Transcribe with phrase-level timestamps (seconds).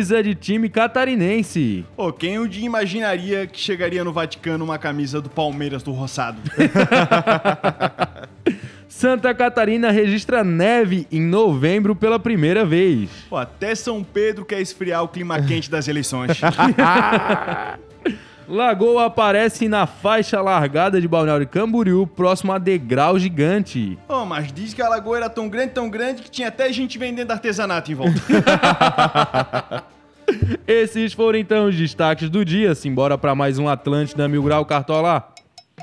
[0.00, 1.84] camisa de time catarinense.
[1.94, 6.40] Pô, quem um dia imaginaria que chegaria no Vaticano uma camisa do Palmeiras do Roçado?
[8.88, 13.10] Santa Catarina registra neve em novembro pela primeira vez.
[13.28, 16.40] Pô, até São Pedro quer esfriar o clima quente das eleições.
[18.50, 23.96] Lagoa aparece na faixa largada de Balneário Camboriú, próximo a degrau gigante.
[24.08, 26.98] Pô, mas diz que a lagoa era tão grande, tão grande, que tinha até gente
[26.98, 28.20] vendendo artesanato em volta.
[30.66, 32.74] Esses foram então os destaques do dia.
[32.74, 35.32] Simbora para mais um Atlântida Mil Grau Cartola.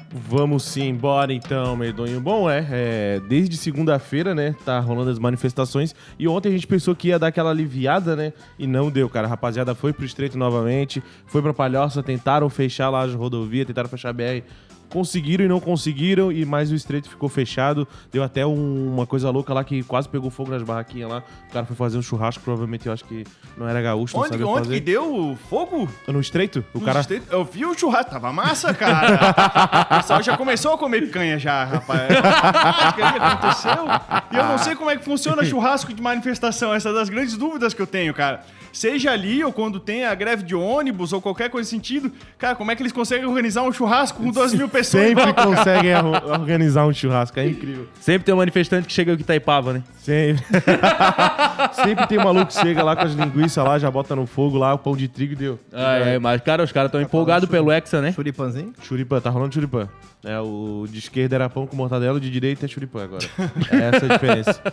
[0.09, 2.21] Vamos sim, bora então, Medonho.
[2.21, 6.95] Bom, é, é, desde segunda-feira, né, tá rolando as manifestações e ontem a gente pensou
[6.95, 9.27] que ia dar aquela aliviada, né, e não deu, cara.
[9.27, 13.89] A rapaziada foi pro Estreito novamente, foi pra Palhoça, tentaram fechar lá as rodovias, tentaram
[13.89, 14.43] fechar a BR
[14.89, 17.87] conseguiram e não conseguiram, e mais o estreito ficou fechado.
[18.11, 21.23] Deu até um- uma coisa louca lá que quase pegou fogo nas barraquinhas lá.
[21.49, 23.23] O cara foi fazer um churrasco, provavelmente eu acho que
[23.57, 24.79] não era gaúcho, não onde sabia onde que fazer.
[24.81, 25.89] deu fogo?
[26.07, 26.63] No estreito?
[26.73, 26.99] O No cara.
[27.01, 27.25] estreito?
[27.31, 29.87] Eu vi o churrasco, tava massa, cara.
[29.91, 32.01] o pessoal já começou a comer picanha já, rapaz.
[32.87, 33.85] O que que aconteceu?
[34.31, 36.73] E eu não sei como é que funciona churrasco de manifestação.
[36.73, 38.43] Essa é das grandes dúvidas que eu tenho, cara.
[38.73, 42.11] Seja ali ou quando tem a greve de ônibus ou qualquer coisa sentido.
[42.37, 45.03] Cara, como é que eles conseguem organizar um churrasco com duas mil pessoas?
[45.03, 45.93] Sempre conseguem
[46.25, 47.87] organizar um churrasco, é incrível.
[47.99, 49.83] Sempre tem um manifestante que chega aqui Itaipava, né?
[49.97, 50.43] Sempre.
[51.73, 54.57] Sempre tem um maluco que chega lá com as linguiças lá, já bota no fogo
[54.57, 55.59] lá, o pão de trigo e deu.
[55.73, 58.11] Ah, é, mas, cara, os caras estão empolgados pelo Hexa, né?
[58.11, 58.73] Churipanzinho?
[58.81, 59.87] Churipã, tá rolando churipã.
[60.23, 63.25] É, o de esquerda era pão com mortadela, o de direita é churipã agora.
[63.71, 64.61] É essa a diferença.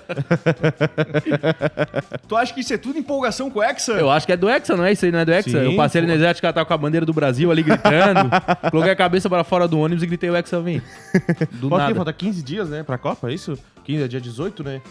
[2.26, 3.92] Tu acha que isso é tudo empolgação com o Hexa?
[3.92, 4.92] Eu acho que é do Hexa, não é?
[4.92, 5.50] Isso aí não é do Hexa?
[5.50, 8.30] Sim, eu passei ali no exército, cara tava com a bandeira do Brasil ali gritando.
[8.70, 10.80] coloquei a cabeça para fora do ônibus e gritei o Hexa vem.
[11.52, 11.94] Do Falta, nada.
[11.94, 13.58] falta 15 dias, né, pra Copa, é isso?
[13.84, 14.82] 15 é dia 18, né?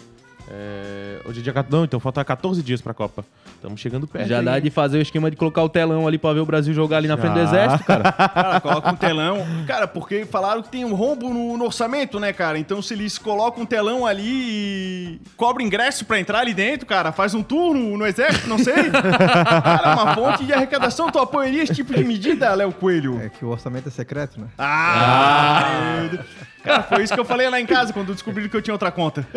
[0.50, 3.24] É, hoje é dia 14, não, então falta 14 dias pra Copa.
[3.54, 4.28] Estamos chegando perto.
[4.28, 4.62] Já dá hein?
[4.62, 7.08] de fazer o esquema de colocar o telão ali pra ver o Brasil jogar ali
[7.08, 7.44] na frente do Já.
[7.44, 8.12] exército, cara.
[8.34, 9.46] Cara, coloca um telão.
[9.66, 12.58] Cara, porque falaram que tem um rombo no, no orçamento, né, cara?
[12.58, 17.12] Então se eles colocam um telão ali e cobram ingresso pra entrar ali dentro, cara,
[17.12, 18.90] faz um turno no exército, não sei.
[18.90, 21.10] cara, é uma fonte de arrecadação.
[21.10, 23.20] Tu apoiaria esse tipo de medida, Léo Coelho?
[23.20, 24.48] É que o orçamento é secreto, né?
[24.58, 26.08] Ah!
[26.10, 26.53] Deus.
[26.64, 28.90] Cara, foi isso que eu falei lá em casa quando descobriram que eu tinha outra
[28.90, 29.26] conta.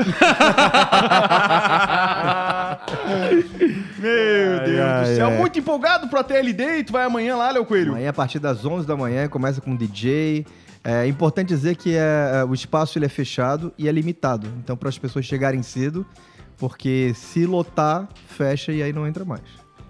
[4.00, 5.28] Meu Deus ai, do céu.
[5.28, 5.38] ai.
[5.38, 7.92] Muito empolgado pro ATLD e tu vai amanhã lá, Léo Coelho.
[7.92, 10.46] Amanhã, a partir das 11 da manhã, começa com DJ.
[10.84, 14.48] É importante dizer que é, é, o espaço ele é fechado e é limitado.
[14.64, 16.06] Então, para as pessoas chegarem cedo,
[16.58, 19.44] porque se lotar, fecha e aí não entra mais.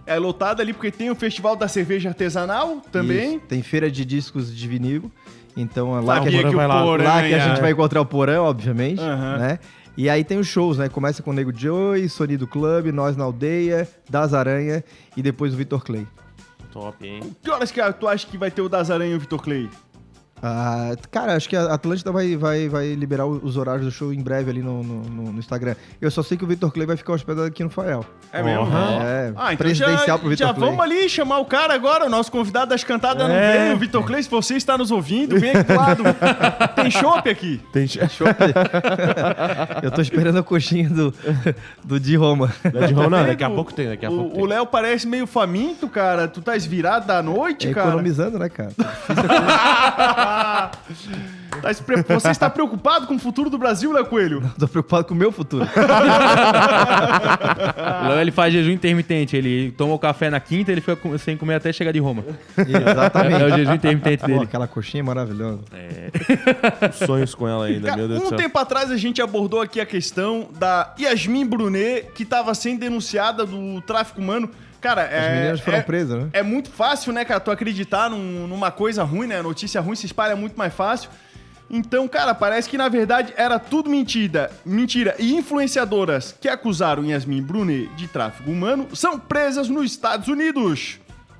[0.07, 3.35] É lotado ali porque tem o Festival da Cerveja Artesanal também.
[3.35, 3.45] Isso.
[3.45, 5.11] Tem feira de discos de vinil.
[5.57, 6.83] Então é lá, que a, gente, vai lá.
[6.83, 9.37] Porã lá que a gente vai encontrar o Porão, obviamente, Aham.
[9.39, 9.59] né?
[9.97, 10.87] E aí tem os shows, né?
[10.87, 14.83] Começa com o Nego Joey, Sonido Club, Nós na Aldeia, Das Aranha
[15.17, 16.05] e depois o Vitor Clay.
[16.71, 17.35] Top, hein?
[17.41, 19.67] Que horas que tu acha que vai ter o Das Aranha e o Vitor Clay?
[20.41, 24.21] Ah, cara, acho que a Atlântida vai, vai, vai liberar os horários do show em
[24.21, 25.75] breve ali no, no, no- Instagram.
[25.99, 28.05] Eu só sei que o Vitor Clay vai ficar hospedado aqui no Fael.
[28.31, 28.61] É mesmo?
[28.63, 28.99] Aham.
[29.01, 30.69] É, Ah, então presidencial já, pro Vitor já Clay.
[30.69, 33.65] vamos ali chamar o cara agora, o nosso convidado das cantadas não É.
[33.65, 33.77] veio.
[33.77, 36.03] Vitor Clay, se você está nos ouvindo, vem aqui do lado.
[36.75, 37.59] Tem chopp aqui.
[37.73, 37.87] Tem
[39.81, 41.13] Eu tô esperando a coxinha do,
[41.83, 42.53] do de Roma.
[42.87, 44.41] de Roma, não, daqui a pouco tem, daqui a pouco O- tem.
[44.43, 46.27] O Léo parece meio faminto, cara.
[46.27, 47.87] Tu tá esvirado da noite, É cara.
[47.87, 48.71] economizando, né, cara?
[51.61, 54.43] Tá se pre- Você está preocupado com o futuro do Brasil, Léo Coelho?
[54.59, 55.65] Tô preocupado com o meu futuro.
[58.07, 59.35] Léo, ele faz jejum intermitente.
[59.35, 62.23] Ele toma o café na quinta, ele fica sem comer até chegar de Roma.
[62.57, 63.41] Exatamente.
[63.41, 64.43] É o jejum intermitente Pô, dele.
[64.43, 65.59] aquela coxinha maravilhosa.
[67.05, 68.37] sonhos com ela ainda, Cara, meu Deus um do céu.
[68.37, 73.45] tempo atrás a gente abordou aqui a questão da Yasmin Brunet, que estava sendo denunciada
[73.45, 74.49] do tráfico humano.
[74.87, 76.29] Cara, As é, meninas foram é, presas, né?
[76.31, 79.39] é muito fácil, né, cara, tu acreditar num- numa coisa ruim, né?
[79.39, 81.09] A notícia ruim se espalha muito mais fácil.
[81.69, 84.49] Então, cara, parece que na verdade era tudo mentira.
[84.65, 85.13] Mentira.
[85.19, 90.99] E influenciadoras que acusaram Yasmin Brunet de tráfico humano são presas nos Estados Unidos.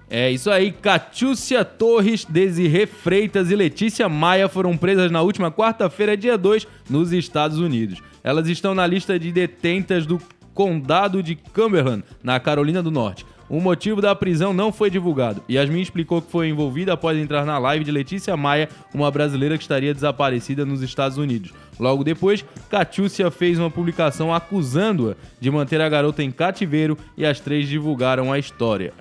[0.10, 6.18] É isso aí, Catiúcia Torres, Desirê Freitas e Letícia Maia foram presas na última quarta-feira,
[6.18, 8.02] dia 2, nos Estados Unidos.
[8.24, 10.20] Elas estão na lista de detentas do
[10.54, 13.26] condado de Cumberland, na Carolina do Norte.
[13.50, 15.42] O motivo da prisão não foi divulgado.
[15.50, 19.64] Yasmin explicou que foi envolvida após entrar na live de Letícia Maia, uma brasileira que
[19.64, 21.54] estaria desaparecida nos Estados Unidos.
[21.80, 27.40] Logo depois, Catiúcia fez uma publicação acusando-a de manter a garota em cativeiro e as
[27.40, 28.94] três divulgaram a história.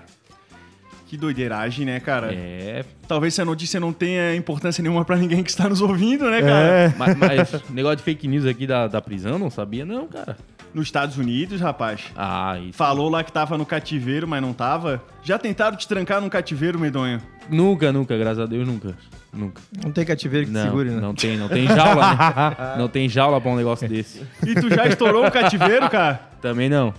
[1.09, 2.33] Que doideiragem, né, cara?
[2.35, 6.41] É, Talvez essa notícia não tenha importância nenhuma pra ninguém que está nos ouvindo, né,
[6.41, 6.67] cara?
[6.67, 6.95] É.
[6.99, 10.37] Mas, mas negócio de fake news aqui da, da prisão, não sabia não, cara.
[10.77, 12.03] Nos Estados Unidos, rapaz.
[12.15, 12.77] Ah, isso.
[12.77, 15.03] Falou lá que tava no cativeiro, mas não tava.
[15.23, 17.19] Já tentaram te trancar num cativeiro, medonho?
[17.49, 18.95] Nunca, nunca, graças a Deus, nunca.
[19.33, 19.63] Nunca.
[19.83, 21.01] Não tem cativeiro que Não, segure, né?
[21.01, 22.57] não tem, não tem jaula, né?
[22.77, 24.23] Não tem jaula pra um negócio desse.
[24.47, 26.21] E tu já estourou um cativeiro, cara?
[26.41, 26.93] Também não.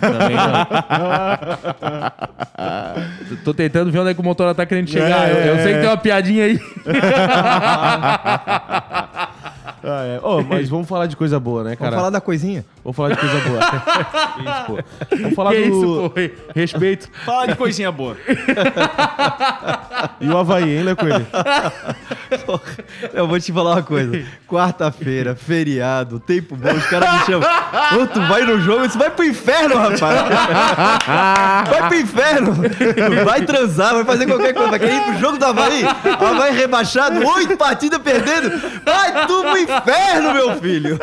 [0.00, 0.66] Também não.
[3.44, 5.28] Tô- tentando ver onde é que o motor tá querendo chegar.
[5.28, 6.58] É, eu, eu é, sei que tem uma piadinha aí.
[9.82, 10.20] Ah, é.
[10.22, 11.90] Ô, mas vamos falar de coisa boa, né, cara?
[11.90, 12.64] Vamos falar da coisinha.
[12.84, 13.60] Vamos falar de coisa boa.
[14.38, 15.16] isso, pô.
[15.16, 15.68] Vamos falar que do...
[15.68, 16.20] isso, pô?
[16.54, 17.08] Respeito.
[17.24, 18.16] Fala de coisinha boa.
[20.20, 21.26] E o Havaí, hein, Lecoelho?
[23.12, 24.24] Eu vou te falar uma coisa.
[24.46, 27.48] Quarta-feira, feriado, tempo bom, os caras me chamam.
[28.00, 28.84] Ô, tu vai no jogo?
[28.84, 30.00] Isso vai pro inferno, rapaz.
[31.68, 32.54] Vai pro inferno.
[33.24, 34.70] Vai transar, vai fazer qualquer coisa.
[34.70, 35.84] Vai querer ir pro jogo do Havaí?
[35.84, 38.50] Havaí rebaixado, oito partidas perdendo.
[38.84, 39.67] Vai tu pro inferno,
[40.34, 40.98] meu filho.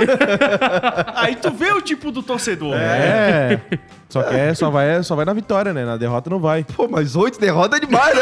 [1.15, 2.75] Aí tu vê o tipo do torcedor.
[2.75, 3.59] É.
[4.09, 5.83] Só que é, só vai, só vai na vitória, né?
[5.83, 6.63] Na derrota não vai.
[6.63, 8.21] Pô, mas oito derrotas é demais, né?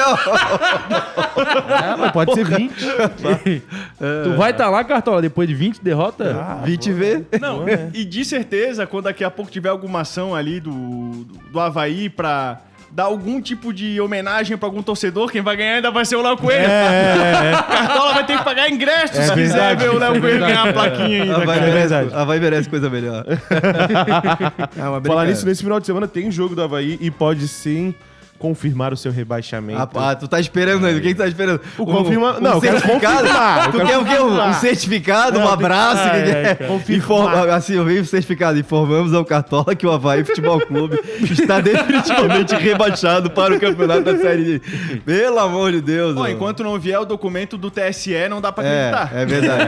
[1.83, 2.73] É, mas pode ser 20.
[4.23, 6.35] Tu vai estar lá, Cartola, depois de 20 derrotas?
[6.63, 7.25] 20 vê.
[7.39, 11.59] Não, e de certeza, quando daqui a pouco tiver alguma ação ali do, do, do
[11.59, 12.61] Havaí pra
[12.93, 16.21] dar algum tipo de homenagem pra algum torcedor, quem vai ganhar ainda vai ser o
[16.21, 16.69] Léo Coelho.
[17.67, 20.39] Cartola vai ter que pagar ingresso É se quiser verdade, ver o Léo é Coelho
[20.39, 21.35] ganhar a plaquinha ainda.
[21.37, 21.61] Havaí cara.
[21.61, 22.15] merece, verdade.
[22.15, 23.25] Havaí merece coisa melhor.
[24.75, 27.95] É Falar nisso, nesse final de semana tem jogo do Havaí e pode sim
[28.47, 29.79] confirmar o seu rebaixamento.
[29.97, 30.97] Ah, ah, tu tá esperando aí.
[30.97, 31.61] O que que tu tá esperando?
[31.77, 33.27] O confirma- não, eu quero certificado?
[33.71, 34.19] Tu quer o quê?
[34.19, 36.01] Um- Um certificado, um Não, abraço?
[36.03, 36.97] ah, que que é, é?
[36.97, 38.59] Informa- assim, eu vi o certificado.
[38.59, 44.17] Informamos ao Cartola que o Havaí Futebol Clube está definitivamente rebaixado para o campeonato da
[44.17, 44.61] Série D.
[45.05, 46.13] Pelo amor de Deus.
[46.13, 49.17] Pô, enquanto não vier o documento do TSE, não dá pra É, acreditar.
[49.17, 49.63] é verdade.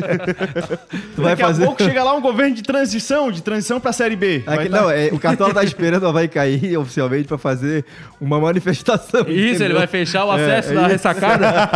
[1.14, 1.62] tu vai Daqui fazer...
[1.64, 4.42] a pouco chega lá um governo de transição, de transição pra Série B.
[4.46, 7.84] Aqui- tá- não, é, o Cartola tá esperando o Havaí cair oficialmente para fazer
[8.20, 9.20] uma manifestação.
[9.22, 9.78] Isso, ele entendeu?
[9.78, 10.90] vai fechar o acesso É, da isso.
[10.90, 11.70] ressacada.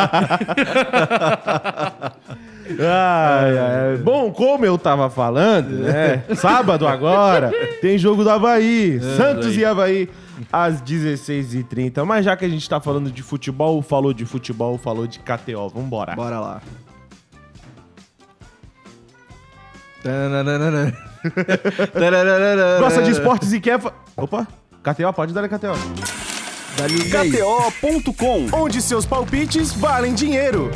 [2.67, 3.97] Ai, ai.
[3.99, 6.25] Bom, como eu tava falando, né?
[6.35, 7.53] Sábado agora
[7.83, 8.99] tem jogo do Havaí.
[9.19, 9.59] Santos aí.
[9.59, 10.09] e Havaí
[10.51, 12.03] às 16h30.
[12.07, 15.69] Mas já que a gente tá falando de futebol, falou de futebol, falou de KTO.
[15.69, 16.17] Vambora.
[16.17, 16.63] Bora lá.
[22.81, 23.81] Gosta de esportes e quer.
[24.17, 24.47] Opa,
[24.85, 25.73] KTO, pode dar a KTO.
[26.77, 30.71] KTO.com, onde seus palpites valem dinheiro.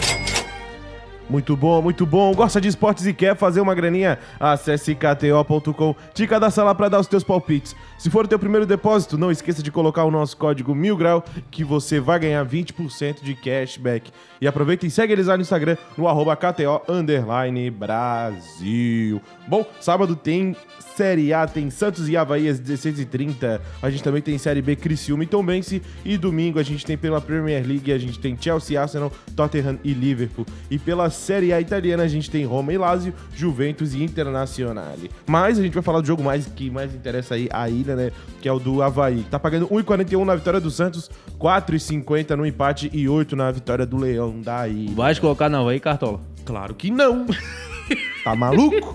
[1.29, 2.35] Muito bom, muito bom.
[2.35, 4.19] Gosta de esportes e quer fazer uma graninha?
[4.41, 7.77] Acesse kto.com, te cadastra lá para dar os teus palpites.
[7.99, 11.63] Se for o teu primeiro depósito, não esqueça de colocar o nosso código MILGRAU que
[11.63, 14.11] você vai ganhar 20% de cashback.
[14.41, 19.21] E aproveita e segue eles lá no Instagram, no arroba KTO underline Brasil.
[19.47, 20.57] Bom, sábado tem
[20.99, 23.61] Série A, tem Santos e Havaí às 16h30.
[23.81, 25.81] A gente também tem Série B, Criciúma e Tombense.
[26.05, 29.93] E domingo a gente tem pela Premier League, a gente tem Chelsea, Arsenal, Tottenham e
[29.93, 30.45] Liverpool.
[30.69, 35.09] E pela Série A italiana a gente tem Roma e Lazio, Juventus e Internazionale.
[35.25, 38.11] Mas a gente vai falar do jogo mais que mais interessa aí, a ilha, né?
[38.43, 39.25] Que é o do Havaí.
[39.31, 41.09] Tá pagando 1,41 na vitória do Santos,
[41.39, 44.97] 4,50 no empate e 8 na vitória do Leão da ilha.
[44.97, 46.21] Vai colocar não aí, Cartola.
[46.45, 47.25] Claro que não.
[48.31, 48.95] Tá maluco?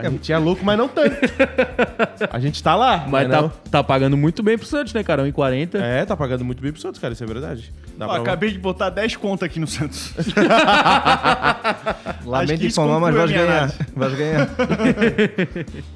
[0.00, 1.16] A gente é louco, mas não tanto.
[2.30, 3.48] A gente tá lá, Mas mas tá, não.
[3.70, 5.24] tá pagando muito bem pro Santos, né, cara?
[5.24, 5.76] 1,40.
[5.80, 7.72] É, tá pagando muito bem pro Santos, cara, isso é verdade.
[7.96, 10.12] Dá Ó, pra- acabei de botar 10 contas aqui no Santos.
[10.18, 10.34] Acho
[12.28, 13.56] Lamento que isso informar, mas conclui a vai minha ganhar.
[13.56, 13.78] análise.
[13.96, 14.48] Vai ganhar.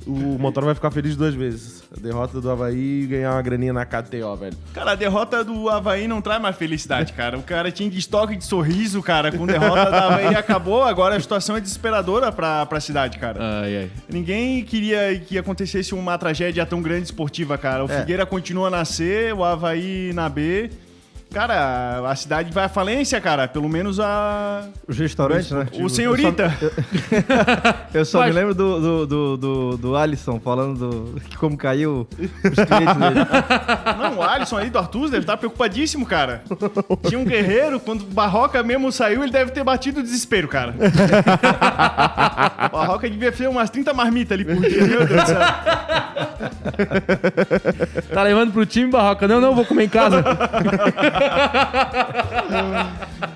[0.06, 1.82] O Motor vai ficar feliz duas vezes.
[1.96, 4.56] A derrota do Havaí e ganhar uma graninha na KTO, velho.
[4.72, 7.38] Cara, a derrota do Havaí não traz mais felicidade, cara.
[7.38, 10.82] O cara tinha estoque de sorriso, cara, com derrota da Havaí acabou.
[10.82, 13.38] Agora a situação é desesperadora pra, pra cidade, cara.
[13.40, 13.90] Ai, ai.
[14.08, 17.84] Ninguém queria que acontecesse uma tragédia tão grande esportiva, cara.
[17.84, 18.00] O É.
[18.00, 20.70] Figueira continua a nascer, o Havaí na B.
[21.32, 23.48] Cara, a cidade vai à falência, cara.
[23.48, 24.64] Pelo menos a.
[24.86, 25.66] Os restaurantes, né?
[25.80, 26.52] O senhorita.
[27.94, 31.56] Eu só Mas- me lembro do, do, do, do, do Alisson falando do, que como
[31.56, 32.28] caiu os
[32.64, 33.26] clientes dele.
[33.98, 36.42] Não, o Alisson aí do Arthur deve estar preocupadíssimo, cara.
[37.08, 40.74] Tinha um guerreiro, quando o Barroca mesmo saiu, ele deve ter batido o desespero, cara.
[42.66, 45.38] o Barroca devia ter umas 30 marmitas ali por dia, meu Deus do céu.
[48.12, 49.26] Tá levando pro time, Barroca?
[49.26, 50.22] Não, não, vou comer em casa.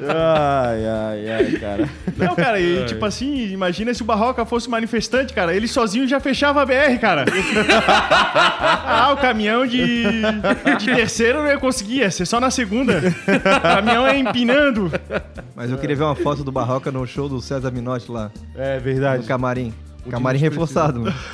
[0.09, 1.89] Ai, ai, ai, cara.
[2.17, 5.55] Não, cara, e tipo assim, imagina se o Barroca fosse manifestante, cara.
[5.55, 7.25] Ele sozinho já fechava a BR, cara.
[8.87, 10.05] ah, o caminhão de,
[10.79, 12.95] de terceiro não ia conseguir, ia ser só na segunda.
[12.99, 14.91] O caminhão é empinando.
[15.55, 18.77] Mas eu queria ver uma foto do Barroca no show do César Minotti lá, É
[18.77, 19.27] no verdade.
[19.27, 19.73] camarim.
[20.11, 21.17] Camarim reforçado, mano.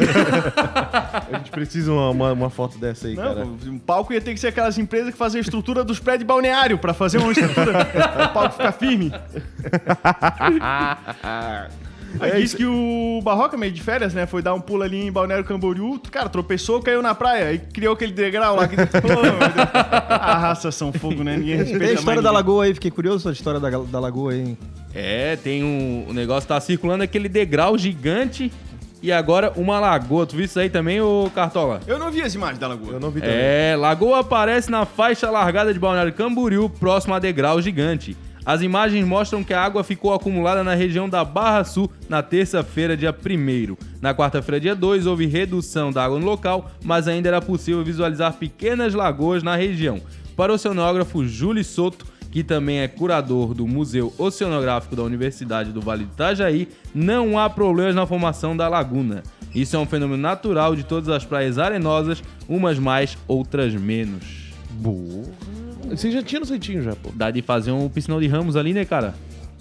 [1.32, 3.44] A gente precisa uma, uma, uma foto dessa aí, cara.
[3.44, 6.26] Não, um palco ia ter que ser aquelas empresas que fazem a estrutura dos prédios
[6.26, 7.88] balneário pra fazer uma estrutura.
[8.30, 9.12] o palco ficar firme.
[12.20, 14.26] Aí disse que o Barroca, meio de férias, né?
[14.26, 16.00] Foi dar um pulo ali em Balneário Camboriú.
[16.10, 17.52] Cara, tropeçou, caiu na praia.
[17.52, 18.68] E criou aquele degrau lá.
[18.68, 18.76] Que...
[20.08, 21.36] A raça são fogo, né?
[21.36, 22.32] Ninguém respeita Tem a história mais da ninguém.
[22.34, 24.56] lagoa aí, fiquei curioso a história da, da lagoa aí.
[24.94, 26.06] É, tem um.
[26.08, 28.52] O negócio tá circulando aquele degrau gigante
[29.02, 30.26] e agora uma lagoa.
[30.26, 31.80] Tu viu isso aí também, ô Cartola?
[31.86, 32.92] Eu não vi as imagens da lagoa.
[32.92, 33.36] Eu não vi também.
[33.36, 38.16] É, lagoa aparece na faixa largada de Balneário Camboriú, próximo a degrau gigante.
[38.44, 42.96] As imagens mostram que a água ficou acumulada na região da Barra Sul na terça-feira,
[42.96, 47.40] dia 1 Na quarta-feira, dia 2, houve redução da água no local, mas ainda era
[47.40, 50.00] possível visualizar pequenas lagoas na região.
[50.36, 55.82] Para o oceanógrafo Júlio Soto, que também é curador do Museu Oceanográfico da Universidade do
[55.82, 59.22] Vale do Itajaí, não há problemas na formação da laguna.
[59.54, 64.50] Isso é um fenômeno natural de todas as praias arenosas, umas mais, outras menos.
[64.70, 65.51] Boa.
[65.96, 67.10] Você já tinha no Santinho já, pô.
[67.14, 69.14] Dá de fazer um piscinão de ramos ali, né, cara?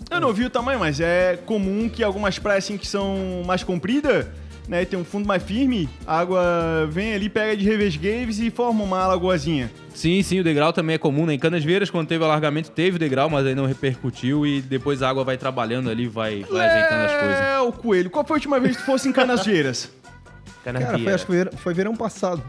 [0.10, 3.64] Eu não vi o tamanho, mas é comum que algumas praias assim que são mais
[3.64, 4.26] compridas,
[4.68, 8.84] né, tem um fundo mais firme, a água vem ali, pega de revesgueives e forma
[8.84, 9.72] uma lagoazinha.
[9.94, 11.34] Sim, sim, o degrau também é comum, né?
[11.34, 15.02] Em Canas Vieiras, quando teve alargamento, teve o degrau, mas aí não repercutiu e depois
[15.02, 17.40] a água vai trabalhando ali, vai, vai ajeitando as coisas.
[17.40, 18.10] É, o coelho.
[18.10, 19.92] Qual foi a última vez que tu fosse em Canasvieiras?
[20.64, 22.44] Cara, foi, acho que foi verão passado.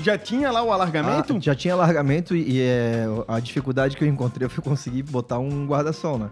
[0.00, 1.36] Já tinha lá o alargamento?
[1.36, 5.38] Ah, já tinha largamento e, e, é, a dificuldade que eu encontrei foi conseguir botar
[5.38, 6.30] um guarda-sol, né?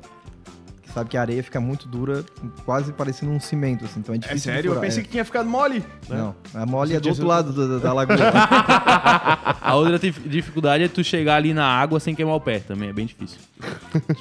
[0.92, 2.24] Sabe que a areia fica muito dura,
[2.64, 4.50] quase parecendo um cimento, assim, então é é difícil.
[4.50, 4.74] de sério?
[4.74, 5.04] Eu pensei é.
[5.04, 5.84] que tinha ficado mole.
[6.08, 8.16] Não, a mole é do outro lado do- do- da lagoa.
[9.62, 12.88] A outra dif- dificuldade é tu chegar ali na água sem queimar o pé, também
[12.88, 13.38] é bem difícil.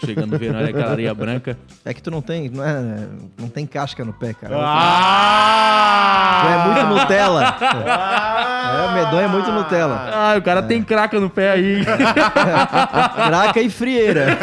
[0.06, 1.58] Chegando no verão, olha aquela areia branca.
[1.84, 3.08] é que tu não tem, não, é,
[3.40, 4.56] não tem casca no pé, cara.
[4.60, 6.42] Ah!
[6.42, 7.58] Tu é muito Nutella.
[7.62, 10.10] É, o medonho é muito Nutella.
[10.14, 11.84] Ah, o cara tem craca no pé aí.
[13.28, 14.38] Craca e frieira.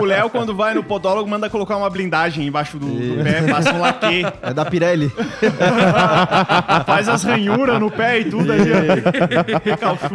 [0.00, 3.72] O Léo, quando vai no podólogo, manda colocar uma blindagem embaixo do, do pé, passa
[3.72, 5.10] um laque, É da Pirelli.
[6.86, 8.70] faz as ranhuras no pé e tudo ali.
[8.72, 9.60] ó.
[9.64, 10.14] Recalchuta.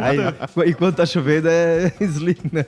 [0.62, 2.64] Aí, enquanto tá chovendo é slim, né?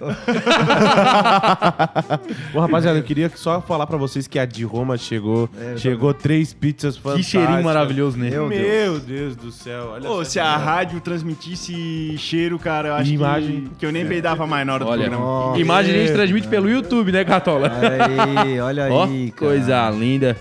[2.55, 5.49] Ô, rapaziada, eu queria só falar pra vocês que a de Roma chegou.
[5.61, 7.31] É, chegou três pizzas que fantásticas.
[7.31, 8.31] cheirinho maravilhoso, né?
[8.31, 9.91] Meu Meu Deus do céu.
[9.95, 13.65] Olha Pô, se que a rádio transmitisse cheiro, cara, eu acho Imagem.
[13.65, 15.59] que, que eu nem peidava mais na hora do Olha, programa.
[15.59, 17.71] imagem a gente transmite pelo YouTube, né, Cartola?
[17.83, 19.51] Olha aí, olha Ó, aí, cara.
[19.51, 20.37] coisa linda.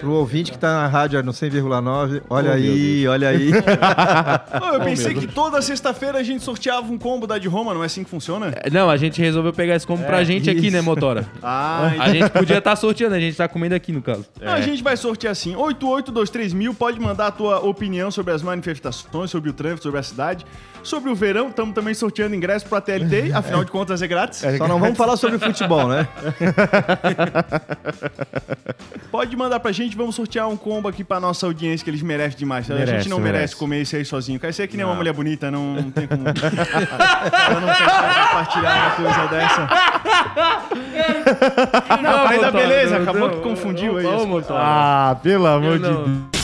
[0.00, 3.50] Pro ouvinte que tá na rádio no 100,9, olha Oh, aí, olha aí.
[4.58, 7.82] Pô, eu pensei que toda sexta-feira a gente sorteava um combo da de Roma, não
[7.82, 8.52] é assim que funciona?
[8.72, 10.72] Não, a gente resolveu pegar esse combo pra gente aqui, isso.
[10.76, 11.26] né, Motora?
[11.42, 14.24] Ah, A gente podia estar sorteando, a gente tá comendo aqui no caso.
[14.40, 15.54] Não, A gente vai sortear assim.
[15.56, 20.02] 8823 mil, pode mandar a tua opinião sobre as manifestações, sobre o trânsito, sobre a
[20.02, 20.44] cidade,
[20.82, 21.48] sobre o verão.
[21.48, 24.40] Estamos também sorteando ingresso pra TLT, afinal de contas é grátis.
[24.58, 26.06] Só não vamos falar sobre futebol, né?
[29.10, 32.38] Pode mandar pra gente, vamos sortear um combo aqui pra nossa audiência, que eles merecem
[32.38, 32.70] demais.
[32.70, 33.56] a gente Merece, não merece, merece.
[33.56, 34.38] comer isso aí sozinho.
[34.40, 36.24] Quer ser que nem uma mulher bonita, não, não tem como.
[36.28, 39.68] Ela não quer compartilhar uma coisa dessa.
[42.02, 44.06] Não, pai da beleza, não, acabou não, que confundiu aí.
[44.50, 46.04] Ah, pelo amor de não.
[46.04, 46.38] Deus.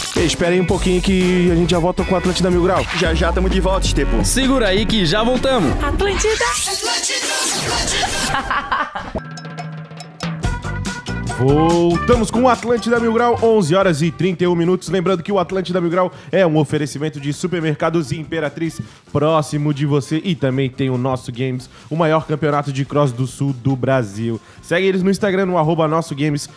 [0.46, 2.86] Aí um pouquinho que a gente já volta com o Atlântida Mil Grau.
[2.96, 4.24] Já já estamos de volta, Estepo.
[4.24, 5.72] Segura aí que já voltamos.
[5.82, 6.44] Atlântida.
[11.36, 14.88] Voltamos com o Atlântida Mil Grau, 11 horas e 31 minutos.
[14.88, 18.80] Lembrando que o Atlântida Mil Grau é um oferecimento de supermercados Imperatriz
[19.12, 23.26] próximo de você e também tem o Nosso Games, o maior campeonato de cross do
[23.26, 24.40] sul do Brasil.
[24.62, 26.52] Segue eles no Instagram, no arroba nossogames.br.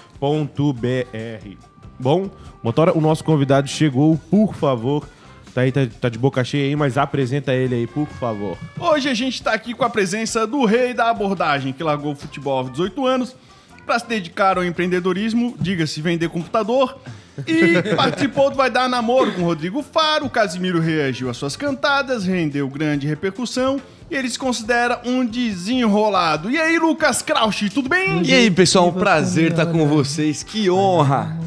[2.00, 2.29] Bom,
[2.62, 5.07] Motora, o nosso convidado chegou, por favor.
[5.55, 8.55] Tá aí, tá, tá de boca cheia aí, mas apresenta ele aí, por favor.
[8.79, 12.15] Hoje a gente tá aqui com a presença do rei da abordagem, que largou o
[12.15, 13.36] futebol aos 18 anos
[13.88, 17.00] para se dedicar ao empreendedorismo, diga-se vender computador,
[17.48, 20.29] e participou do Vai Dar Namoro com Rodrigo Faro.
[20.29, 26.50] Casimiro reagiu às suas cantadas, rendeu grande repercussão e ele se considera um desenrolado.
[26.50, 28.24] E aí, Lucas Krausch, tudo bem?
[28.24, 30.44] E aí, pessoal, um prazer estar com vocês.
[30.44, 31.38] Que honra.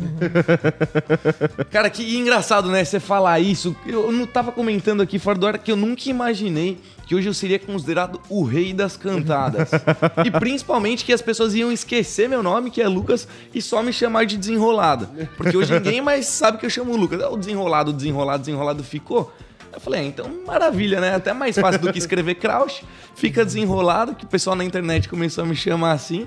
[1.70, 2.84] Cara, que engraçado, né?
[2.84, 3.74] Você falar isso.
[3.86, 7.34] Eu não tava comentando aqui fora do ar que eu nunca imaginei que hoje eu
[7.34, 9.70] seria considerado o rei das cantadas.
[10.24, 13.92] e principalmente que as pessoas iam esquecer meu nome, que é Lucas, e só me
[13.92, 15.08] chamar de desenrolado.
[15.36, 17.20] Porque hoje ninguém mais sabe que eu chamo Lucas.
[17.20, 19.32] É O desenrolado, desenrolado, desenrolado ficou.
[19.72, 21.14] Eu falei, é, então maravilha, né?
[21.14, 22.82] Até mais fácil do que escrever Krausch.
[23.14, 26.26] Fica desenrolado, que o pessoal na internet começou a me chamar assim.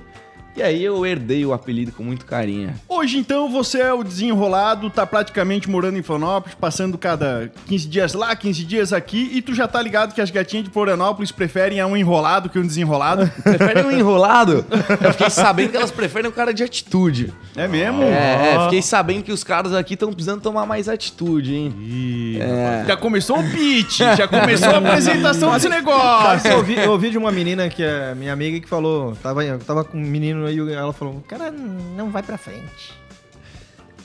[0.56, 2.74] E aí eu herdei o apelido com muito carinho.
[2.88, 8.14] Hoje, então, você é o desenrolado, tá praticamente morando em Florianópolis, passando cada 15 dias
[8.14, 11.84] lá, 15 dias aqui, e tu já tá ligado que as gatinhas de Florianópolis preferem
[11.84, 13.30] um enrolado que um desenrolado.
[13.42, 14.64] Preferem um enrolado?
[15.04, 17.34] Eu fiquei sabendo que elas preferem um cara de atitude.
[17.56, 18.04] É mesmo?
[18.04, 21.74] É, é, fiquei sabendo que os caras aqui estão precisando tomar mais atitude, hein?
[21.80, 22.86] Ih, É.
[22.88, 26.52] Já começou o pitch, já começou a apresentação desse negócio.
[26.52, 29.84] eu, ouvi, eu ouvi de uma menina que é minha amiga que falou, tava, tava
[29.84, 32.94] com um menino aí, ela falou, cara, não vai pra frente.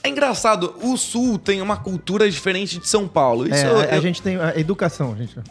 [0.03, 3.47] É engraçado, o Sul tem uma cultura diferente de São Paulo.
[3.47, 5.37] Isso É, eu- a, eu- gente tem a educação, gente.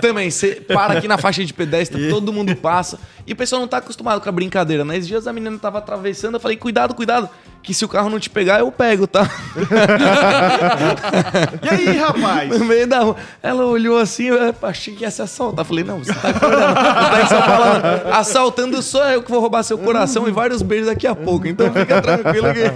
[0.00, 2.98] Também, você para aqui na faixa de pedestre, todo mundo passa.
[3.26, 4.96] E o pessoal não tá acostumado com a brincadeira, né?
[4.96, 7.28] Esses dias a menina tava atravessando, eu falei, cuidado, cuidado,
[7.66, 9.28] que se o carro não te pegar, eu pego, tá?
[11.62, 12.56] E aí, rapaz?
[12.58, 13.16] No meio da rua.
[13.42, 15.64] Ela olhou assim, eu achei que ia se assaltar.
[15.64, 16.60] Falei, não, você tá acordando.
[16.60, 18.14] Não tá em São Paulo, não.
[18.14, 21.48] Assaltando sou eu que vou roubar seu coração e vários beijos daqui a pouco.
[21.48, 22.72] Então fica tranquilo que.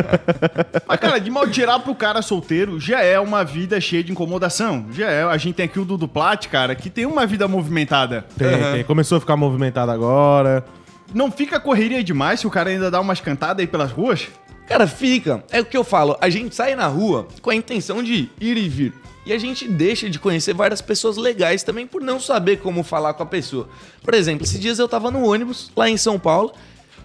[0.88, 4.86] Mas, cara, de mal tirar pro cara solteiro já é uma vida cheia de incomodação.
[4.92, 5.24] Já é.
[5.24, 8.24] A gente tem aqui o Dudu Plat, cara, que tem uma vida movimentada.
[8.38, 8.84] tem, tem.
[8.84, 10.64] Começou a ficar movimentado agora.
[11.12, 14.28] Não fica correria demais se o cara ainda dá umas cantadas aí pelas ruas?
[14.66, 15.42] Cara, fica.
[15.50, 16.16] É o que eu falo.
[16.20, 18.94] A gente sai na rua com a intenção de ir e vir.
[19.26, 23.14] E a gente deixa de conhecer várias pessoas legais também por não saber como falar
[23.14, 23.68] com a pessoa.
[24.02, 26.52] Por exemplo, esses dias eu tava no ônibus, lá em São Paulo,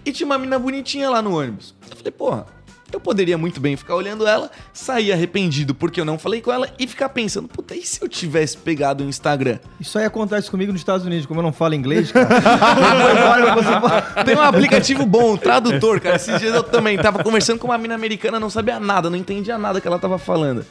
[0.04, 1.74] e tinha uma mina bonitinha lá no ônibus.
[1.90, 2.46] Eu falei, porra,
[2.92, 6.68] eu poderia muito bem ficar olhando ela, sair arrependido porque eu não falei com ela
[6.78, 9.58] e ficar pensando, puta, e se eu tivesse pegado o Instagram?
[9.80, 12.28] Isso aí acontece comigo nos Estados Unidos, como eu não falo inglês, cara.
[14.24, 16.16] Tem um aplicativo bom, tradutor, cara.
[16.16, 19.58] Esses dias eu também tava conversando com uma mina americana, não sabia nada, não entendia
[19.58, 20.64] nada que ela tava falando.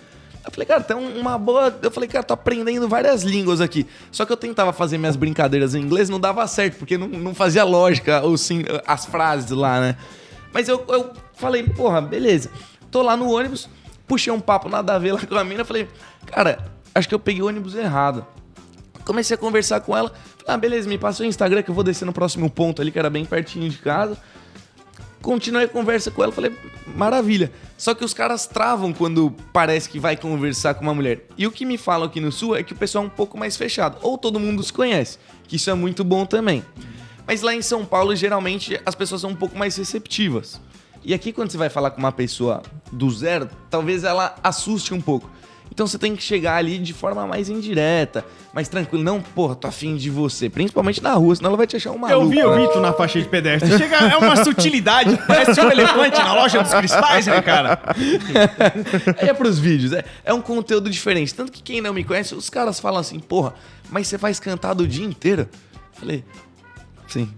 [0.46, 1.76] Eu falei, cara, tem um- uma boa.
[1.82, 3.86] Eu falei, cara, tô aprendendo várias línguas aqui.
[4.12, 7.34] Só que eu tentava fazer minhas brincadeiras em inglês, não dava certo, porque não, não
[7.34, 9.96] fazia lógica ou sim, as frases lá, né?
[10.56, 12.50] Mas eu, eu falei, porra, beleza.
[12.90, 13.68] Tô lá no ônibus,
[14.08, 15.86] puxei um papo nada a ver lá com a mina, falei,
[16.28, 18.26] cara, acho que eu peguei o ônibus errado.
[19.04, 20.08] Comecei a conversar com ela.
[20.08, 22.90] Falei, ah, beleza, me passa o Instagram que eu vou descer no próximo ponto ali,
[22.90, 24.18] que era bem pertinho de casa.
[25.22, 26.58] Continuei a conversa com ela, falei,
[26.96, 27.52] maravilha.
[27.78, 31.26] Só que os caras travam quando parece que vai conversar com uma mulher.
[31.38, 33.38] E o que me falam aqui no Sul é que o pessoal é um pouco
[33.38, 33.98] mais fechado.
[34.02, 36.64] Ou todo mundo se conhece, que isso é muito bom também.
[37.28, 40.60] Mas lá em São Paulo, geralmente, as pessoas são um pouco mais receptivas.
[41.04, 45.02] E aqui, quando você vai falar com uma pessoa do zero, talvez ela assuste um
[45.02, 45.30] pouco.
[45.72, 49.04] Então você tem que chegar ali de forma mais indireta, mais tranquilo.
[49.04, 50.50] Não, porra, tô afim de você.
[50.50, 52.34] Principalmente na rua, senão ela vai te achar um maluco.
[52.34, 53.70] Eu vi, vi tu na faixa de pedestre.
[53.78, 55.18] Chega, é uma sutilidade.
[55.28, 57.80] Parece um elefante na loja dos cristais, né, cara?
[59.22, 61.34] Aí é pros vídeos, é, é um conteúdo diferente.
[61.34, 63.54] Tanto que quem não me conhece, os caras falam assim, porra,
[63.90, 65.50] mas você faz cantado o dia inteiro?
[65.94, 66.24] Falei,
[67.08, 67.30] sim.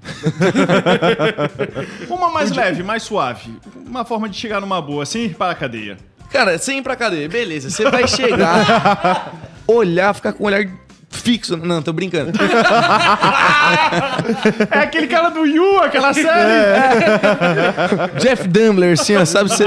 [2.09, 3.53] Uma mais leve, mais suave.
[3.85, 5.97] Uma forma de chegar numa boa, sem ir para a cadeia.
[6.31, 7.69] Cara, sem ir pra cadeia, beleza.
[7.69, 9.33] Você vai chegar,
[9.67, 10.67] olhar, ficar com o olhar
[11.09, 11.57] fixo.
[11.57, 12.31] Não, tô brincando.
[14.69, 16.29] É aquele cara do Yu, aquela série.
[18.19, 19.49] Jeff Dumbler, assim, ó, sabe?
[19.49, 19.65] Você...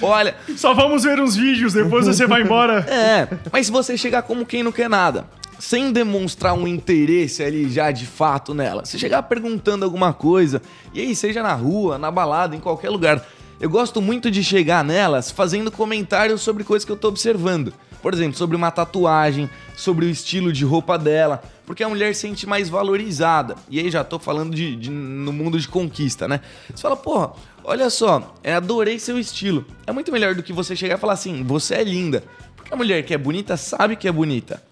[0.00, 2.80] Olha, Só vamos ver uns vídeos, depois você vai embora.
[2.88, 5.24] É, mas se você chegar como quem não quer nada,
[5.60, 10.60] sem demonstrar um interesse ali já de fato nela, você chegar perguntando alguma coisa,
[10.92, 13.24] e aí seja na rua, na balada, em qualquer lugar,
[13.60, 17.72] eu gosto muito de chegar nelas fazendo comentários sobre coisas que eu tô observando.
[18.00, 22.22] Por exemplo, sobre uma tatuagem, sobre o estilo de roupa dela, porque a mulher se
[22.22, 23.56] sente mais valorizada.
[23.68, 26.40] E aí já tô falando de, de- no mundo de conquista, né?
[26.74, 29.66] Você fala, porra, olha só, eu adorei seu estilo.
[29.86, 32.24] É muito melhor do que você chegar e falar assim, você é linda.
[32.56, 34.62] Porque a mulher que é bonita sabe que é bonita.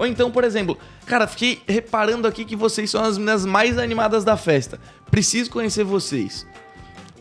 [0.00, 4.24] Ou então, por exemplo, cara, fiquei reparando aqui que vocês são as meninas mais animadas
[4.24, 4.80] da festa.
[5.10, 6.46] Preciso conhecer vocês.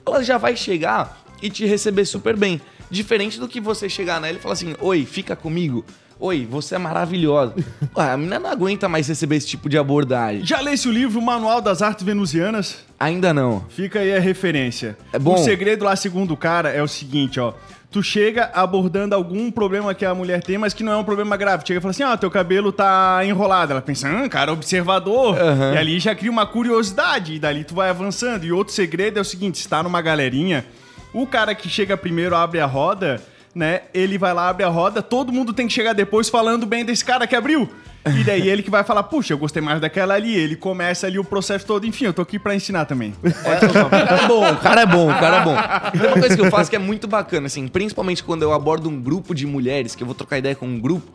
[0.07, 2.61] Ela já vai chegar e te receber super bem.
[2.89, 5.83] Diferente do que você chegar nela e falar assim: Oi, fica comigo.
[6.17, 7.53] Oi, você é maravilhosa.
[7.97, 10.45] Ué, a menina não aguenta mais receber esse tipo de abordagem.
[10.45, 12.77] Já lesse o livro Manual das Artes Venusianas?
[12.97, 13.65] Ainda não.
[13.69, 14.97] Fica aí a referência.
[15.11, 15.35] É bom.
[15.35, 17.53] O segredo lá, segundo o cara, é o seguinte, ó.
[17.91, 21.35] Tu chega abordando algum problema que a mulher tem, mas que não é um problema
[21.35, 21.63] grave.
[21.65, 23.71] Chega e fala assim: ah, teu cabelo tá enrolado.
[23.71, 25.35] Ela pensa, ah, cara, observador.
[25.35, 25.73] Aham.
[25.73, 27.33] E ali já cria uma curiosidade.
[27.33, 28.45] E dali tu vai avançando.
[28.45, 30.65] E outro segredo é o seguinte: se tá numa galerinha,
[31.11, 33.19] o cara que chega primeiro abre a roda,
[33.53, 33.81] né?
[33.93, 37.03] Ele vai lá, abre a roda, todo mundo tem que chegar depois falando bem desse
[37.03, 37.69] cara que abriu.
[38.05, 40.33] E daí ele que vai falar, puxa, eu gostei mais daquela ali.
[40.33, 41.85] Ele começa ali o processo todo.
[41.85, 43.13] Enfim, eu tô aqui pra ensinar também.
[43.21, 46.07] O cara é bom, o cara é bom, o cara é bom.
[46.07, 48.99] Uma coisa que eu faço que é muito bacana, assim, principalmente quando eu abordo um
[48.99, 51.11] grupo de mulheres, que eu vou trocar ideia com um grupo,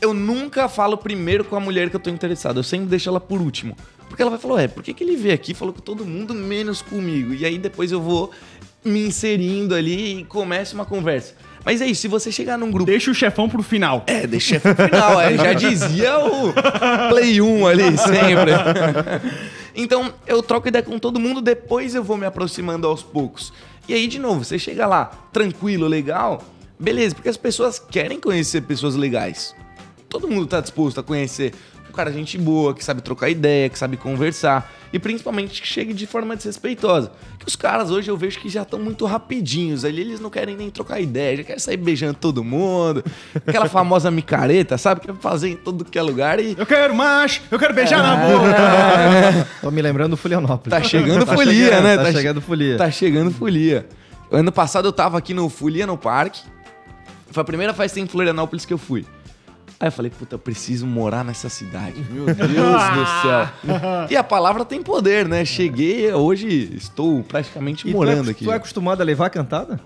[0.00, 2.60] eu nunca falo primeiro com a mulher que eu tô interessado.
[2.60, 3.76] Eu sempre deixo ela por último.
[4.08, 6.04] Porque ela vai falar, ué, por que, que ele veio aqui e falou com todo
[6.04, 7.34] mundo menos comigo?
[7.34, 8.30] E aí depois eu vou
[8.84, 11.34] me inserindo ali e começa uma conversa.
[11.64, 12.90] Mas é isso, se você chegar num grupo.
[12.90, 14.04] Deixa o chefão pro final.
[14.06, 16.52] É, deixa pro final, é, já dizia o
[17.08, 18.52] Play 1 ali, sempre.
[19.74, 23.52] então, eu troco ideia com todo mundo, depois eu vou me aproximando aos poucos.
[23.88, 26.42] E aí, de novo, você chega lá, tranquilo, legal,
[26.78, 29.54] beleza, porque as pessoas querem conhecer pessoas legais.
[30.08, 31.54] Todo mundo tá disposto a conhecer
[31.94, 34.70] cara gente boa, que sabe trocar ideia, que sabe conversar.
[34.92, 37.10] E principalmente que chegue de forma desrespeitosa.
[37.38, 39.84] Que os caras hoje eu vejo que já estão muito rapidinhos.
[39.84, 43.02] Ali eles não querem nem trocar ideia, já querem sair beijando todo mundo.
[43.46, 45.00] Aquela famosa micareta, sabe?
[45.00, 46.54] Que fazer em todo que é lugar e.
[46.58, 49.48] Eu quero macho, eu quero beijar na boca.
[49.60, 50.70] Tô me lembrando do Folianópolis.
[50.70, 51.96] Tá chegando Tá folia, chegando, né?
[51.96, 52.76] Tá, che- chegando folia.
[52.76, 53.86] Tá chegando folia.
[54.30, 56.40] Ano passado eu tava aqui no Folia no Parque.
[57.30, 59.04] Foi a primeira festa em Florianópolis que eu fui.
[59.78, 62.04] Aí eu falei, puta, eu preciso morar nessa cidade.
[62.10, 63.48] Meu Deus do céu.
[64.08, 65.44] E a palavra tem poder, né?
[65.44, 68.44] Cheguei, hoje estou praticamente E tu morando é, aqui.
[68.44, 69.80] Tu é acostumado a levar cantada?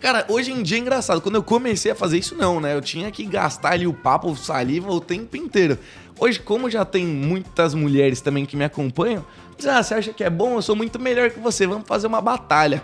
[0.00, 1.20] Cara, hoje em dia é engraçado.
[1.20, 2.74] Quando eu comecei a fazer isso, não, né?
[2.74, 5.78] Eu tinha que gastar ali o papo, saliva o tempo inteiro.
[6.18, 9.24] Hoje, como já tem muitas mulheres também que me acompanham,
[9.68, 10.54] ah, você acha que é bom?
[10.56, 12.82] Eu sou muito melhor que você, vamos fazer uma batalha.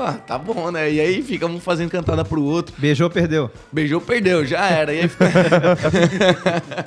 [0.00, 0.92] Ah, tá bom, né?
[0.92, 2.72] E aí fica um fazendo cantada pro outro.
[2.78, 3.50] Beijou, perdeu.
[3.72, 4.94] Beijou, perdeu, já era.
[4.94, 5.26] E aí, fica-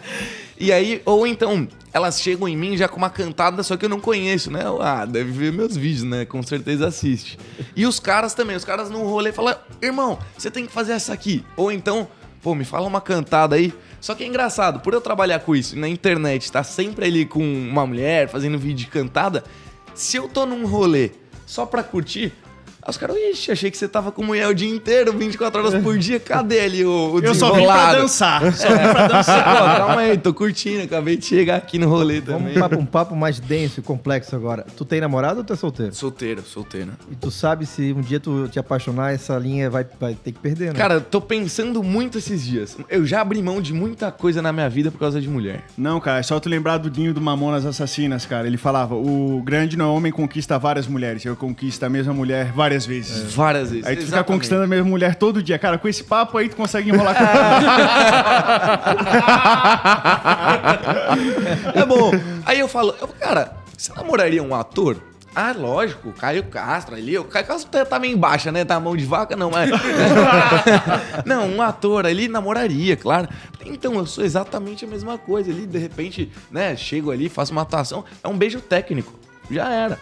[0.58, 3.90] e aí, ou então, elas chegam em mim já com uma cantada, só que eu
[3.90, 4.62] não conheço, né?
[4.80, 6.24] Ah, deve ver meus vídeos, né?
[6.26, 7.38] Com certeza assiste.
[7.76, 11.12] E os caras também, os caras no rolê falam, irmão, você tem que fazer essa
[11.14, 11.44] aqui.
[11.58, 12.08] Ou então,
[12.42, 13.74] pô, me fala uma cantada aí.
[14.02, 17.42] Só que é engraçado, por eu trabalhar com isso na internet, tá sempre ali com
[17.44, 19.44] uma mulher fazendo vídeo de cantada,
[19.94, 21.12] se eu tô num rolê
[21.46, 22.34] só pra curtir,
[22.84, 25.84] Aí os caras, ixi, achei que você tava com mulher o dia inteiro, 24 horas
[25.84, 26.20] por dia.
[26.20, 28.42] Cadê ali o, o Eu só vim pra dançar.
[28.54, 29.44] Só vim pra dançar.
[29.44, 32.58] Pô, calma aí, tô curtindo, acabei de chegar aqui no rolê Vamos também.
[32.58, 34.66] um papo, um papo mais denso e complexo agora.
[34.76, 35.94] Tu tem namorado ou tu é solteiro?
[35.94, 36.92] Solteiro, solteiro.
[37.12, 40.40] E tu sabe se um dia tu te apaixonar, essa linha vai, vai ter que
[40.40, 40.80] perder, né?
[40.80, 42.78] Cara, eu tô pensando muito esses dias.
[42.90, 45.64] Eu já abri mão de muita coisa na minha vida por causa de mulher.
[45.78, 48.48] Não, cara, é só tu lembrar do Dinho do Mamonas Assassinas, cara.
[48.48, 52.52] Ele falava: o grande não é homem conquista várias mulheres, eu conquisto a mesma mulher
[52.52, 53.34] várias vezes.
[53.34, 53.86] Várias vezes.
[53.86, 54.28] Aí tu fica Exatamente.
[54.28, 55.58] conquistando a mesma mulher todo dia.
[55.60, 57.24] Cara, com esse papo aí tu consegue enrolar com
[61.80, 62.12] É bom.
[62.46, 64.98] Aí eu falo, eu, cara, você namoraria um ator?
[65.34, 67.18] Ah, lógico, o Caio Castro ali.
[67.18, 68.66] O Caio Castro tá, tá meio baixa, né?
[68.66, 69.70] Tá mão de vaca, não, mas.
[71.26, 73.30] não, um ator ali namoraria, claro.
[73.66, 75.50] Então, eu sou exatamente a mesma coisa.
[75.50, 78.04] Ali, de repente, né, chego ali, faço uma atuação.
[78.22, 79.18] É um beijo técnico.
[79.50, 79.98] Já era.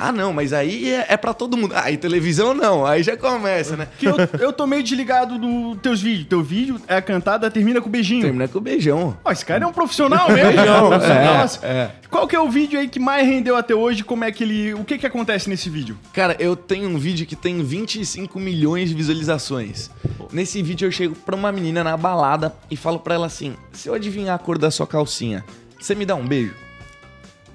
[0.00, 1.74] Ah, não, mas aí é, é pra todo mundo.
[1.76, 2.86] Ah, e televisão não.
[2.86, 3.86] Aí já começa, né?
[3.98, 6.26] Que eu, eu tô meio desligado dos teus vídeos.
[6.26, 8.22] Teu vídeo é a cantada, termina com beijinho.
[8.22, 9.16] Termina com beijão.
[9.22, 10.40] Ó, esse cara é um profissional mesmo.
[10.56, 11.66] Beijão, é, Nossa.
[11.66, 11.90] é.
[12.08, 14.02] Qual que é o vídeo aí que mais rendeu até hoje?
[14.02, 14.72] Como é que ele.
[14.74, 15.98] O que que acontece nesse vídeo?
[16.12, 19.90] Cara, eu tenho um vídeo que tem 25 milhões de visualizações.
[20.32, 23.88] Nesse vídeo eu chego pra uma menina na balada e falo pra ela assim: se
[23.88, 25.44] eu adivinhar a cor da sua calcinha,
[25.78, 26.54] você me dá um beijo?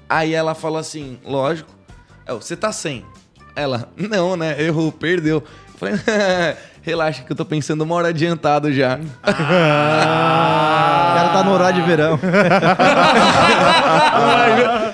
[0.08, 1.75] Aí ela fala assim: lógico.
[2.26, 3.04] Eu, você tá sem.
[3.54, 4.60] Ela, não, né?
[4.60, 5.36] Errou, perdeu.
[5.36, 5.94] Eu falei,
[6.82, 8.98] relaxa que eu tô pensando uma hora adiantado já.
[8.98, 9.32] O
[11.14, 12.18] cara tá no horário de verão.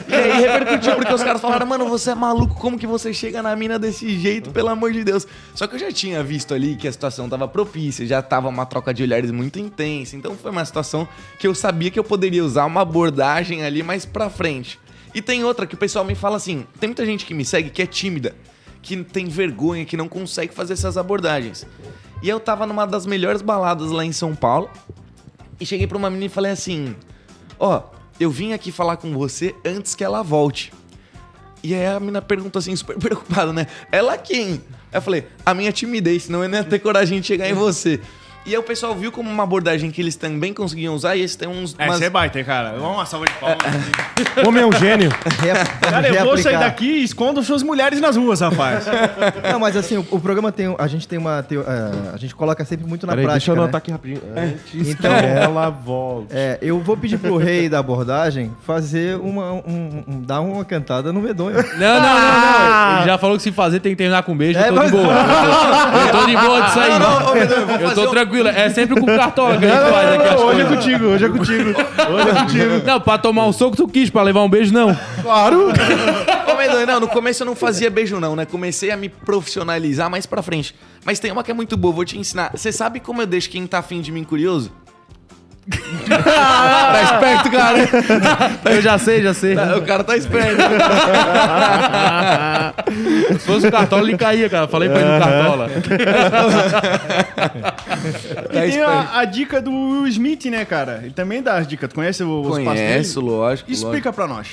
[0.09, 3.43] E aí repercutiu, porque os caras falaram, mano, você é maluco, como que você chega
[3.43, 5.27] na mina desse jeito, pelo amor de Deus.
[5.55, 8.67] Só que eu já tinha visto ali que a situação tava propícia, já tava uma
[8.67, 12.45] troca de olhares muito intensa, então foi uma situação que eu sabia que eu poderia
[12.45, 14.79] usar uma abordagem ali mais pra frente.
[15.15, 17.71] E tem outra que o pessoal me fala assim, tem muita gente que me segue
[17.71, 18.35] que é tímida,
[18.81, 21.67] que tem vergonha, que não consegue fazer essas abordagens.
[22.23, 24.71] E eu tava numa das melhores baladas lá em São Paulo,
[25.61, 26.97] e cheguei pra uma menina e falei assim:
[27.59, 27.83] Ó,
[28.19, 30.73] eu vim aqui falar com você antes que ela volte.
[31.63, 33.67] E aí a menina perguntou assim, super preocupada, né?
[33.91, 34.61] Ela quem?
[34.93, 38.01] Eu falei, a minha timidez, senão eu não ia ter coragem de chegar em você.
[38.45, 41.37] E aí o pessoal viu como uma abordagem que eles também conseguiam usar, e eles
[41.37, 41.77] têm uns.
[41.79, 42.73] É, umas- você é baita, cara.
[42.77, 43.57] Vamos uma salva de palmas.
[44.45, 45.11] Homem é um gênio.
[45.81, 48.85] Cara, eu vou sair daqui e escondo suas mulheres nas ruas, rapaz.
[49.49, 50.75] Não, mas assim, o, o programa tem.
[50.77, 51.41] A gente tem uma.
[51.45, 51.63] tem, é,
[52.13, 53.51] a gente coloca sempre muito na deixa prática.
[53.53, 53.63] eu né?
[53.63, 54.21] anotar aqui rapidinho.
[54.37, 56.27] Antes Então- que ela volte.
[56.33, 59.53] É, eu vou pedir pro rei da abordagem fazer uma.
[59.53, 61.55] um- um- dar uma cantada no medonho.
[61.57, 62.01] Não, não, não,
[62.91, 62.97] não.
[62.99, 64.59] Ele já falou que se fazer tem que terminar com beijo.
[64.59, 65.15] É, eu tô de mas- boa.
[65.15, 66.99] Eu tô, eu tô de boa disso aí.
[66.99, 68.49] Não, não, ô, Pedro, eu eu tô um- tranquilo.
[68.49, 70.85] É sempre com o cartola que a gente faz aqui as hoje é coisas.
[70.85, 71.71] contigo, hoje é contigo.
[72.11, 72.87] Hoje é contigo.
[72.87, 74.97] Não, pra tomar um soco tu quis, pra levar um beijo não.
[75.23, 75.69] Claro.
[75.69, 78.45] Ô, não, no começo eu não fazia beijo, não, né?
[78.47, 80.75] Comecei a me profissionalizar mais pra frente.
[81.05, 82.51] Mas tem uma que é muito boa, vou te ensinar.
[82.55, 84.73] Você sabe como eu deixo quem tá afim de mim curioso?
[85.71, 87.79] Tá esperto, cara.
[88.75, 89.55] Eu já sei, já sei.
[89.55, 90.61] O cara tá esperto.
[93.33, 94.67] Se fosse o Cartola, ele caía, cara.
[94.67, 95.71] Falei pra ele no Cartola.
[98.51, 101.01] E tem a, a dica do Will Smith, né, cara?
[101.03, 101.89] Ele também dá as dicas.
[101.89, 103.33] Tu conhece o, passos Conheço, dele?
[103.33, 103.71] lógico.
[103.71, 103.71] lógico.
[103.71, 104.49] Explica pra nós.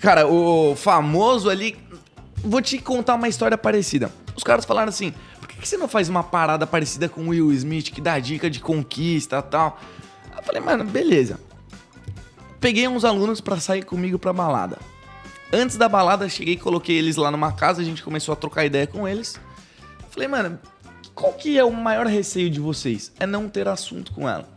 [0.00, 1.76] Cara, o famoso ali.
[2.44, 4.10] Vou te contar uma história parecida.
[4.36, 7.28] Os caras falaram assim: por que, que você não faz uma parada parecida com o
[7.28, 9.80] Will Smith, que dá dica de conquista e tal?
[10.36, 11.38] Eu falei, mano, beleza.
[12.60, 14.78] Peguei uns alunos pra sair comigo pra balada.
[15.52, 18.64] Antes da balada, cheguei e coloquei eles lá numa casa, a gente começou a trocar
[18.64, 19.38] ideia com eles.
[20.10, 20.58] Falei, mano,
[21.14, 23.12] qual que é o maior receio de vocês?
[23.20, 24.48] É não ter assunto com ela.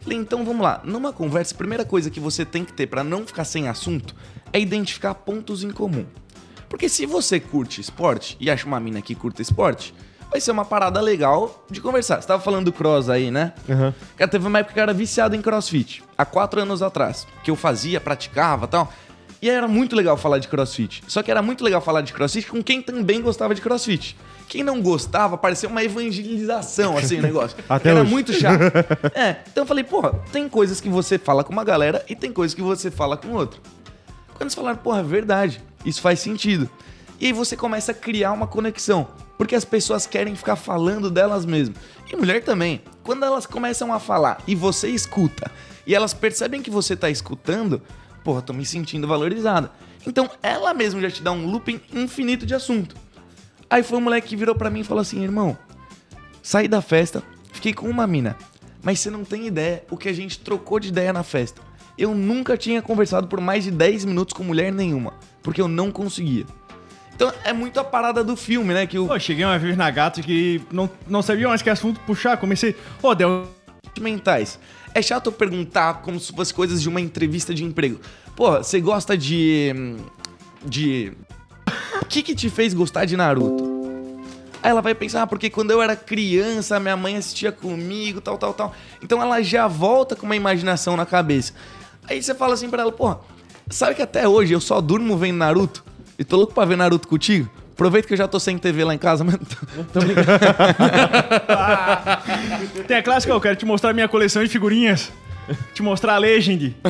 [0.00, 0.80] Falei, então vamos lá.
[0.84, 4.14] Numa conversa, a primeira coisa que você tem que ter pra não ficar sem assunto
[4.52, 6.04] é identificar pontos em comum.
[6.68, 9.94] Porque se você curte esporte e acha uma mina que curta esporte,
[10.32, 12.20] vai ser uma parada legal de conversar.
[12.20, 13.52] Você tava falando do cross aí, né?
[13.68, 13.94] Aham.
[14.16, 16.02] Cara, teve uma época que eu era viciado em crossfit.
[16.16, 17.26] Há quatro anos atrás.
[17.44, 18.92] Que eu fazia, praticava e tal.
[19.42, 21.04] E era muito legal falar de crossfit.
[21.06, 24.16] Só que era muito legal falar de crossfit com quem também gostava de crossfit.
[24.48, 27.56] Quem não gostava, parecia uma evangelização, assim, o negócio.
[27.68, 28.10] Até era hoje.
[28.10, 28.62] muito chato.
[29.14, 32.32] é, então eu falei, porra, tem coisas que você fala com uma galera e tem
[32.32, 33.60] coisas que você fala com outra.
[34.28, 36.68] Quando eles falaram, porra, é verdade, isso faz sentido.
[37.20, 39.08] E aí você começa a criar uma conexão.
[39.42, 41.76] Porque as pessoas querem ficar falando delas mesmas.
[42.08, 42.80] E mulher também.
[43.02, 45.50] Quando elas começam a falar e você escuta,
[45.84, 47.82] e elas percebem que você tá escutando,
[48.22, 49.72] porra, tô me sentindo valorizada.
[50.06, 52.94] Então ela mesma já te dá um looping infinito de assunto.
[53.68, 55.58] Aí foi um moleque que virou pra mim e falou assim: irmão,
[56.40, 57.20] saí da festa,
[57.52, 58.36] fiquei com uma mina.
[58.80, 61.60] Mas você não tem ideia o que a gente trocou de ideia na festa.
[61.98, 65.90] Eu nunca tinha conversado por mais de 10 minutos com mulher nenhuma, porque eu não
[65.90, 66.46] conseguia.
[67.14, 68.86] Então é muito a parada do filme, né?
[68.86, 72.00] Que o Pô, cheguei uma vez na gato que não, não sabia mais que assunto
[72.00, 72.36] puxar.
[72.36, 73.48] Comecei, ô, deu.
[73.86, 74.58] sentimentais.
[74.94, 78.00] É chato perguntar como se fosse coisas de uma entrevista de emprego.
[78.36, 79.96] Pô, você gosta de.
[80.64, 81.12] de.
[82.00, 83.72] O que que te fez gostar de Naruto?
[84.62, 88.38] Aí ela vai pensar, ah, porque quando eu era criança, minha mãe assistia comigo, tal,
[88.38, 88.74] tal, tal.
[89.02, 91.52] Então ela já volta com uma imaginação na cabeça.
[92.08, 93.18] Aí você fala assim pra ela, porra,
[93.68, 95.84] sabe que até hoje eu só durmo vendo Naruto?
[96.22, 97.50] E tô louco pra ver Naruto contigo?
[97.72, 99.56] Aproveita que eu já tô sem TV lá em casa, mas tô,
[99.92, 100.28] tô brincando.
[102.86, 105.10] Tem a clássica, eu quero te mostrar minha coleção de figurinhas.
[105.74, 106.76] Te mostrar a Legend.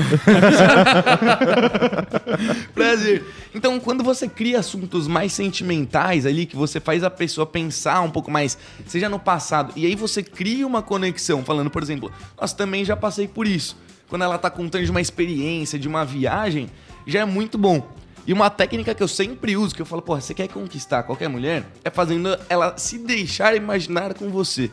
[2.75, 3.25] Prazer.
[3.55, 8.11] Então, quando você cria assuntos mais sentimentais ali, que você faz a pessoa pensar um
[8.11, 12.55] pouco mais, seja no passado, e aí você cria uma conexão, falando, por exemplo, nossa,
[12.55, 13.79] também já passei por isso.
[14.11, 16.69] Quando ela tá contando de uma experiência, de uma viagem,
[17.07, 18.02] já é muito bom.
[18.27, 21.29] E uma técnica que eu sempre uso, que eu falo, porra, você quer conquistar qualquer
[21.29, 24.71] mulher, é fazendo ela se deixar imaginar com você.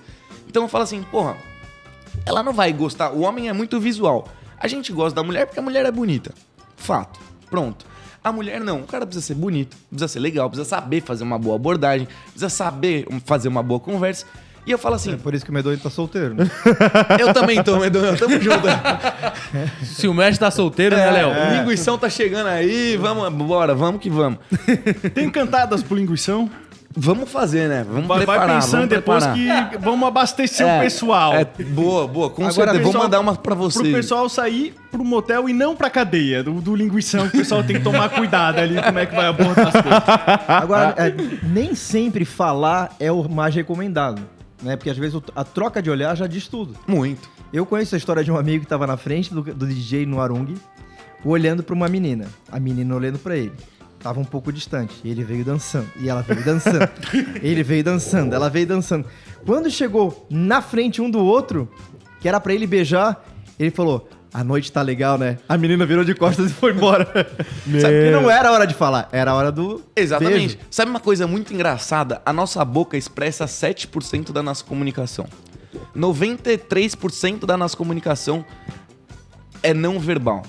[0.48, 1.36] Então eu falo assim, porra,
[2.26, 3.12] ela não vai gostar.
[3.12, 4.28] O homem é muito visual.
[4.58, 6.34] A gente gosta da mulher porque a mulher é bonita.
[6.76, 7.20] Fato.
[7.50, 7.86] Pronto.
[8.24, 8.82] A mulher não.
[8.82, 12.50] O cara precisa ser bonito, precisa ser legal, precisa saber fazer uma boa abordagem, precisa
[12.50, 14.26] saber fazer uma boa conversa.
[14.66, 16.50] E eu falo assim, É por isso que o Medonho tá solteiro, né?
[17.20, 18.68] eu também tô, Medonho, tamo junto.
[19.84, 21.30] Se o mestre tá solteiro, né, Léo?
[21.30, 24.40] O linguição tá chegando aí, vamos, bora, vamos que vamos.
[25.14, 26.50] Tem cantadas pro linguição?
[26.96, 27.86] Vamos fazer, né?
[27.88, 29.70] Vamos Vai, preparar, vai pensando vamos depois preparar.
[29.70, 31.34] que vamos abastecer É, o pessoal.
[31.36, 32.92] É, boa, boa, com Agora, certeza.
[32.92, 33.80] Vou mandar uma pra você.
[33.80, 37.64] Pro pessoal sair pro motel e não pra cadeia do, do linguição, que o pessoal
[37.64, 40.04] tem que tomar cuidado ali como é que vai abordar as coisas.
[40.48, 44.20] Agora, é, nem sempre falar é o mais recomendado,
[44.62, 44.76] né?
[44.76, 46.76] Porque às vezes a troca de olhar já diz tudo.
[46.88, 47.30] Muito.
[47.52, 50.20] Eu conheço a história de um amigo que tava na frente do, do DJ no
[50.20, 50.54] Arung,
[51.24, 52.28] olhando pra uma menina.
[52.52, 53.54] A menina olhando pra ele.
[54.00, 54.96] Tava um pouco distante.
[55.04, 55.90] E ele veio dançando.
[56.00, 56.90] E ela veio dançando.
[57.44, 58.34] ele veio dançando.
[58.34, 59.06] Ela veio dançando.
[59.46, 61.70] Quando chegou na frente um do outro,
[62.22, 63.26] que era pra ele beijar,
[63.60, 65.40] ele falou: A noite tá legal, né?
[65.50, 67.06] A menina virou de costas e foi embora.
[67.82, 69.82] Sabe que não era a hora de falar, era a hora do.
[69.96, 70.56] Exatamente.
[70.56, 70.58] beijo.
[70.70, 72.22] Sabe uma coisa muito engraçada?
[72.26, 75.26] A nossa boca expressa 7% da nossa comunicação.
[75.96, 78.46] 93% da nossa comunicação
[79.64, 80.44] é não verbal.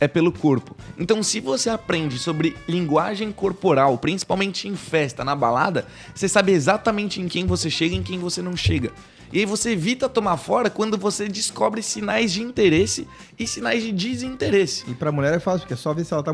[0.00, 0.76] É pelo corpo.
[0.98, 7.20] Então, se você aprende sobre linguagem corporal, principalmente em festa, na balada, você sabe exatamente
[7.20, 8.92] em quem você chega e em quem você não chega.
[9.34, 13.90] E aí você evita tomar fora quando você descobre sinais de interesse e sinais de
[13.90, 14.84] desinteresse.
[14.88, 16.32] E pra mulher é fácil, porque é só ver se ela tá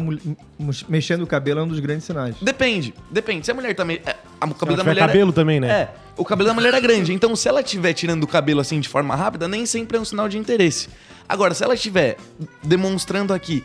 [0.86, 2.36] mexendo o cabelo, é um dos grandes sinais.
[2.42, 3.46] Depende, depende.
[3.46, 4.00] Se a mulher também.
[4.04, 5.02] é, a- o cabelo da tiver mulher.
[5.02, 5.68] é- cabelo também, né?
[5.70, 5.88] É.
[6.16, 7.14] O cabelo da mulher é grande.
[7.14, 10.04] Então, se ela estiver tirando o cabelo assim de forma rápida, nem sempre é um
[10.04, 10.88] sinal de interesse.
[11.26, 12.18] Agora, se ela estiver
[12.62, 13.64] demonstrando aqui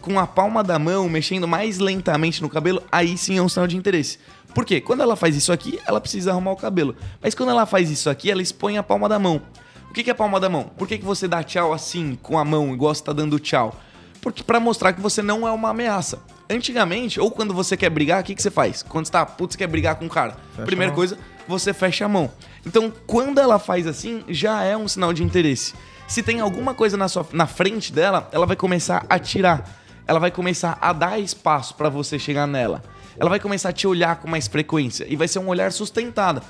[0.00, 3.68] com a palma da mão, mexendo mais lentamente no cabelo, aí sim é um sinal
[3.68, 4.18] de interesse.
[4.54, 4.80] Por quê?
[4.80, 6.94] Quando ela faz isso aqui, ela precisa arrumar o cabelo.
[7.20, 9.40] Mas quando ela faz isso aqui, ela expõe a palma da mão.
[9.88, 10.70] O que é palma da mão?
[10.76, 13.76] Por que, você dá tchau assim, com a mão, igual você tá dando tchau?
[14.22, 16.18] Porque pra mostrar que você não é uma ameaça.
[16.48, 18.82] Antigamente, ou quando você quer brigar, o que, que você faz?
[18.82, 20.36] Quando você tá, putz, quer brigar com o cara.
[20.64, 22.30] Primeira coisa, você fecha a mão.
[22.64, 25.74] Então, quando ela faz assim, já é um sinal de interesse.
[26.08, 29.68] Se tem alguma coisa na, sua, na frente dela, ela vai começar a tirar.
[30.06, 32.82] Ela vai começar a dar espaço pra você chegar nela.
[33.18, 35.06] Ela vai começar a te olhar com mais frequência.
[35.08, 36.42] E vai ser um olhar sustentado.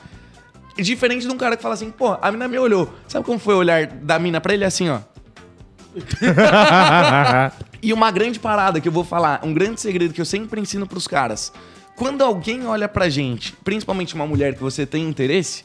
[0.77, 2.93] Diferente de um cara que fala assim, pô, a mina me olhou.
[3.07, 4.65] Sabe como foi o olhar da mina pra ele?
[4.65, 5.01] Assim, ó.
[7.83, 10.87] E uma grande parada que eu vou falar, um grande segredo que eu sempre ensino
[10.87, 11.53] pros caras.
[11.97, 15.65] Quando alguém olha pra gente, principalmente uma mulher que você tem interesse,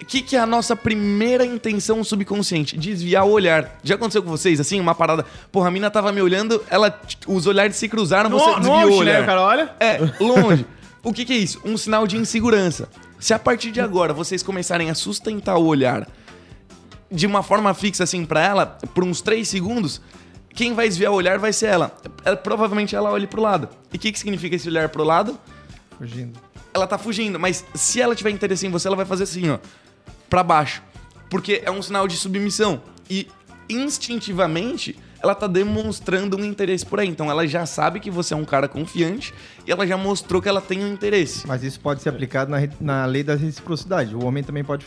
[0.00, 2.76] o que, que é a nossa primeira intenção subconsciente?
[2.76, 3.78] Desviar o olhar.
[3.82, 5.24] Já aconteceu com vocês, assim, uma parada?
[5.50, 8.84] Porra, a mina tava me olhando, ela, os olhares se cruzaram, você No, desviou o
[8.86, 9.12] longe, olhar.
[9.14, 9.22] né?
[9.22, 9.74] O cara olha.
[9.80, 10.66] É, longe.
[11.02, 11.60] o que, que é isso?
[11.64, 12.88] Um sinal de insegurança.
[13.18, 16.06] Se a partir de agora vocês começarem a sustentar o olhar
[17.10, 20.00] de uma forma fixa assim pra ela, por uns 3 segundos,
[20.54, 21.96] quem vai desviar o olhar vai ser ela.
[22.24, 23.68] Ela- provavelmente ela olhe pro lado.
[23.92, 25.38] E o que, que significa esse olhar pro lado?
[25.96, 26.38] Fugindo.
[26.74, 29.58] Ela tá fugindo, mas se ela tiver interesse em você, ela vai fazer assim, ó,
[30.28, 30.82] pra baixo.
[31.30, 32.82] Porque é um sinal de submissão.
[33.08, 33.28] E
[33.68, 37.08] instintivamente, ela tá demonstrando um interesse por aí.
[37.08, 39.32] Então ela já sabe que você é um cara confiante
[39.66, 41.46] e ela já mostrou que ela tem um interesse.
[41.46, 44.14] Mas isso pode ser aplicado na, na lei da reciprocidade.
[44.14, 44.86] O homem também pode.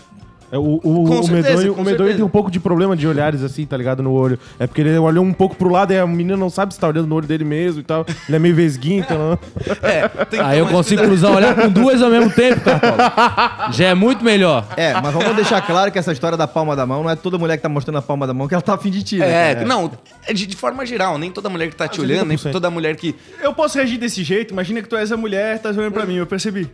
[0.51, 2.95] É, o, o, Com o certeza, medonho, com o medonho tem um pouco de problema
[2.95, 4.01] de olhares assim, tá ligado?
[4.01, 4.39] No olho.
[4.57, 6.87] É porque ele olhou um pouco pro lado e a menina não sabe se tá
[6.87, 8.05] olhando no olho dele mesmo e tal.
[8.27, 9.37] Ele é meio vesguinho, então.
[9.83, 11.07] É, tem que Aí eu consigo cuidado.
[11.07, 13.71] cruzar o olhar com duas ao mesmo tempo, Cartola.
[13.73, 14.65] Já é muito melhor.
[14.77, 17.37] É, mas vamos deixar claro que essa história da palma da mão não é toda
[17.37, 19.17] mulher que tá mostrando a palma da mão que ela tá afim de ti.
[19.17, 19.67] né, É, cara?
[19.67, 19.91] não,
[20.25, 22.51] é de, de forma geral, nem toda mulher que tá te olhando, nem 80%.
[22.53, 23.15] toda mulher que.
[23.41, 24.51] Eu posso reagir desse jeito?
[24.53, 26.69] Imagina que tu és a mulher, tá olhando pra mim, eu percebi.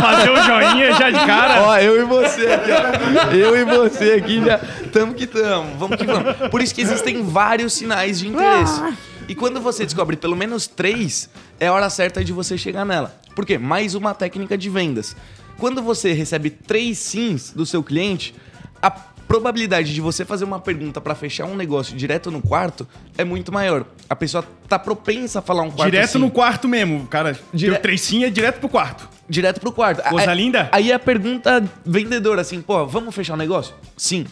[0.00, 1.62] Fazer o joinha já de cara.
[1.62, 3.32] Ó, eu e você aqui, ó.
[3.32, 4.58] Eu e você aqui já
[4.92, 5.76] tamo que tamo.
[5.78, 6.48] Vamos que vamos.
[6.50, 8.82] Por isso que existem vários sinais de interesse.
[9.28, 13.14] E quando você descobre pelo menos três, é a hora certa de você chegar nela.
[13.34, 13.58] Por quê?
[13.58, 15.16] Mais uma técnica de vendas.
[15.56, 18.34] Quando você recebe três sims do seu cliente,
[18.82, 18.90] a
[19.30, 22.84] probabilidade de você fazer uma pergunta pra fechar um negócio direto no quarto
[23.16, 23.84] é muito maior.
[24.08, 26.18] A pessoa tá propensa a falar um quarto Direto sim.
[26.18, 27.38] no quarto mesmo, cara.
[27.54, 29.08] Dire- Deu trecinha direto pro quarto.
[29.28, 30.02] Direto pro quarto.
[30.08, 30.68] Coisa Aí- linda.
[30.72, 33.72] Aí a pergunta vendedora, assim, pô, vamos fechar o negócio?
[33.96, 34.26] Sim.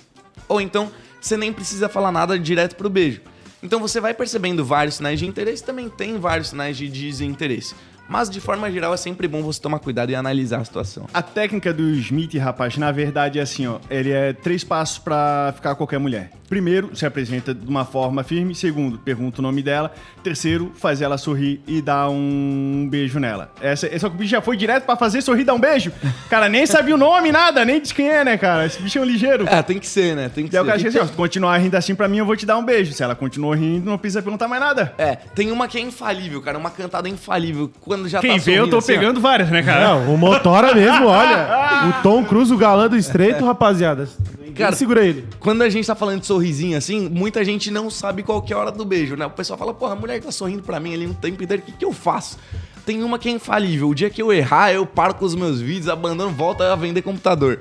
[0.48, 3.20] Ou então, você nem precisa falar nada direto pro beijo.
[3.62, 7.72] Então você vai percebendo vários sinais de interesse, também tem vários sinais de desinteresse.
[8.08, 11.06] Mas de forma geral é sempre bom você tomar cuidado e analisar a situação.
[11.12, 13.78] A técnica do Smith, rapaz, na verdade é assim, ó.
[13.90, 16.30] Ele é três passos pra ficar qualquer mulher.
[16.48, 18.54] Primeiro, se apresenta de uma forma firme.
[18.54, 19.92] Segundo, pergunta o nome dela.
[20.22, 23.52] Terceiro, faz ela sorrir e dar um beijo nela.
[23.60, 25.92] Essa, essa bicho já foi direto pra fazer sorrir e dar um beijo.
[26.30, 28.64] Cara, nem sabia o nome, nada, nem disse quem é, né, cara?
[28.64, 29.46] Esse bicho é um ligeiro.
[29.46, 30.30] É, tem que ser, né?
[30.34, 30.84] Tem que Daí o cara ser.
[30.90, 32.92] chega assim, ó, se continuar rindo assim pra mim, eu vou te dar um beijo.
[32.92, 34.94] Se ela continuou rindo, não precisa perguntar mais nada.
[34.96, 36.56] É, tem uma que é infalível, cara.
[36.56, 37.70] Uma cantada infalível.
[37.82, 38.94] Quando já Quem tá vê, eu tô assim, ó.
[38.98, 39.88] pegando várias, né, cara?
[39.88, 41.68] Não, o Motora mesmo, olha.
[41.88, 44.08] O Tom Cruise, o galã do estreito, rapaziada.
[44.58, 45.24] Cara, segura ele.
[45.38, 48.56] Quando a gente tá falando de sorrisinho assim, muita gente não sabe qual que é
[48.56, 49.24] a hora do beijo, né?
[49.24, 51.66] O pessoal fala, porra, a mulher tá sorrindo pra mim ali um tempo inteiro, o
[51.66, 52.36] que, que eu faço?
[52.84, 53.88] Tem uma que é infalível.
[53.88, 57.02] O dia que eu errar, eu paro com os meus vídeos, abandono, volto a vender
[57.02, 57.60] computador.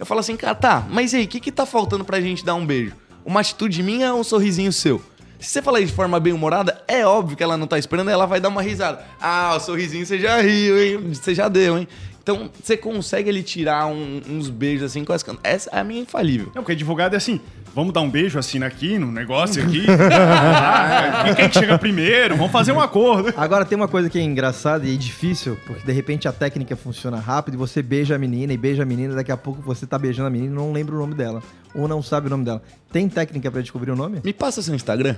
[0.00, 2.44] Eu falo assim, cara, tá, mas e aí, o que, que tá faltando pra gente
[2.44, 2.92] dar um beijo?
[3.24, 5.00] Uma atitude minha ou um sorrisinho seu?
[5.38, 8.26] Se você falar de forma bem humorada, é óbvio que ela não tá esperando, ela
[8.26, 9.04] vai dar uma risada.
[9.20, 11.12] Ah, o sorrisinho você já riu, hein?
[11.12, 11.88] Você já deu, hein?
[12.22, 15.84] Então, você consegue ele tirar um- uns beijos assim com as can- Essa é a
[15.84, 16.46] minha infalível.
[16.54, 17.40] Não, porque advogado é assim,
[17.74, 19.84] vamos dar um beijo, assina aqui no negócio aqui.
[19.90, 22.36] ah, e quem que chega primeiro?
[22.36, 23.34] Vamos fazer um acordo.
[23.36, 27.18] Agora tem uma coisa que é engraçada e difícil, porque de repente a técnica funciona
[27.18, 29.98] rápido e você beija a menina e beija a menina, daqui a pouco você tá
[29.98, 31.42] beijando a menina e não lembra o nome dela.
[31.74, 32.62] Ou não sabe o nome dela.
[32.92, 34.20] Tem técnica pra descobrir o nome?
[34.22, 35.16] Me passa seu Instagram.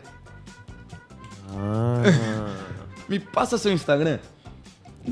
[3.09, 4.19] Me passa seu Instagram.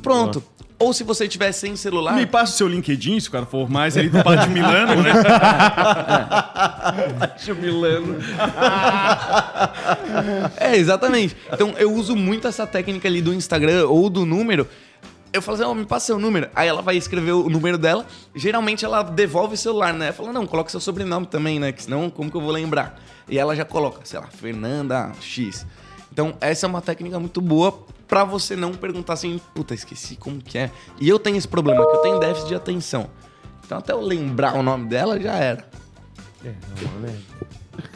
[0.01, 0.43] Pronto.
[0.79, 2.15] Ou se você tiver sem celular.
[2.15, 5.13] Me passa o seu LinkedIn, se o cara for mais ali do Pátio Milano, né?
[10.59, 11.37] É, exatamente.
[11.53, 14.67] Então eu uso muito essa técnica ali do Instagram ou do número.
[15.33, 16.49] Eu falo assim, ó, me passa seu número.
[16.55, 18.05] Aí ela vai escrever o número dela.
[18.35, 20.13] Geralmente ela devolve o celular, né?
[20.13, 21.73] Fala, não, coloca seu sobrenome também, né?
[21.73, 23.01] Que senão, como que eu vou lembrar?
[23.29, 25.65] E ela já coloca, sei lá, Fernanda X.
[26.13, 30.39] Então, essa é uma técnica muito boa pra você não perguntar assim, puta, esqueci como
[30.39, 30.71] que é.
[31.01, 33.09] E eu tenho esse problema, que eu tenho déficit de atenção.
[33.65, 35.65] Então, até eu lembrar o nome dela, já era.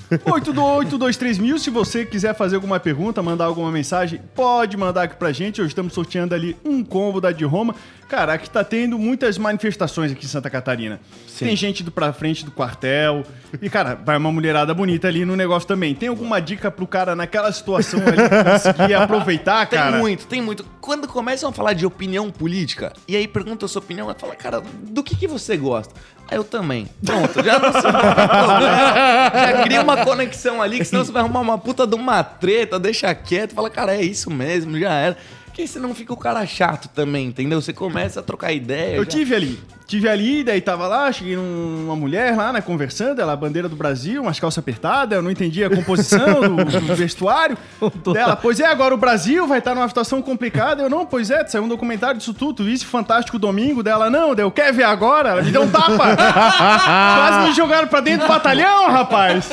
[0.08, 5.32] 82823 mil, se você quiser fazer alguma pergunta, mandar alguma mensagem, pode mandar aqui pra
[5.32, 5.60] gente.
[5.60, 7.74] Hoje estamos sorteando ali um combo da de Roma.
[8.08, 11.00] Cara, aqui tá tendo muitas manifestações aqui em Santa Catarina.
[11.38, 13.24] Tem gente do pra frente do quartel.
[13.60, 15.92] E, cara, vai uma mulherada bonita ali no negócio também.
[15.92, 19.98] Tem alguma dica pro cara naquela situação ali conseguir aproveitar, Tem cara?
[19.98, 20.64] muito, tem muito.
[20.80, 24.36] Quando começam a falar de opinião política, e aí pergunta a sua opinião, ela fala,
[24.36, 25.92] cara, do que, que você gosta?
[26.28, 26.88] Aí eu também.
[27.04, 27.82] Pronto, já não sei.
[27.90, 32.78] já cria uma conexão ali, que senão você vai arrumar uma puta de uma treta,
[32.78, 35.16] deixa quieto, fala, cara, é isso mesmo, já era.
[35.56, 37.62] Porque senão fica o cara chato também, entendeu?
[37.62, 38.96] Você começa a trocar ideia.
[38.96, 39.58] Eu já- tive ali.
[39.86, 43.76] Tive ali, daí tava lá, cheguei numa mulher lá, né, conversando, ela, a bandeira do
[43.76, 47.56] Brasil, umas calças apertadas, eu não entendi a composição do, do vestuário
[48.12, 48.34] dela.
[48.34, 50.82] Pois é, agora o Brasil vai estar numa situação complicada.
[50.82, 54.34] Eu, não, pois é, saiu um documentário disso tudo, tu visse Fantástico Domingo dela, não,
[54.34, 55.28] daí eu quer ver agora?
[55.28, 56.16] Ela me deu um tapa.
[56.16, 59.48] Quase me jogaram pra dentro do batalhão, rapaz.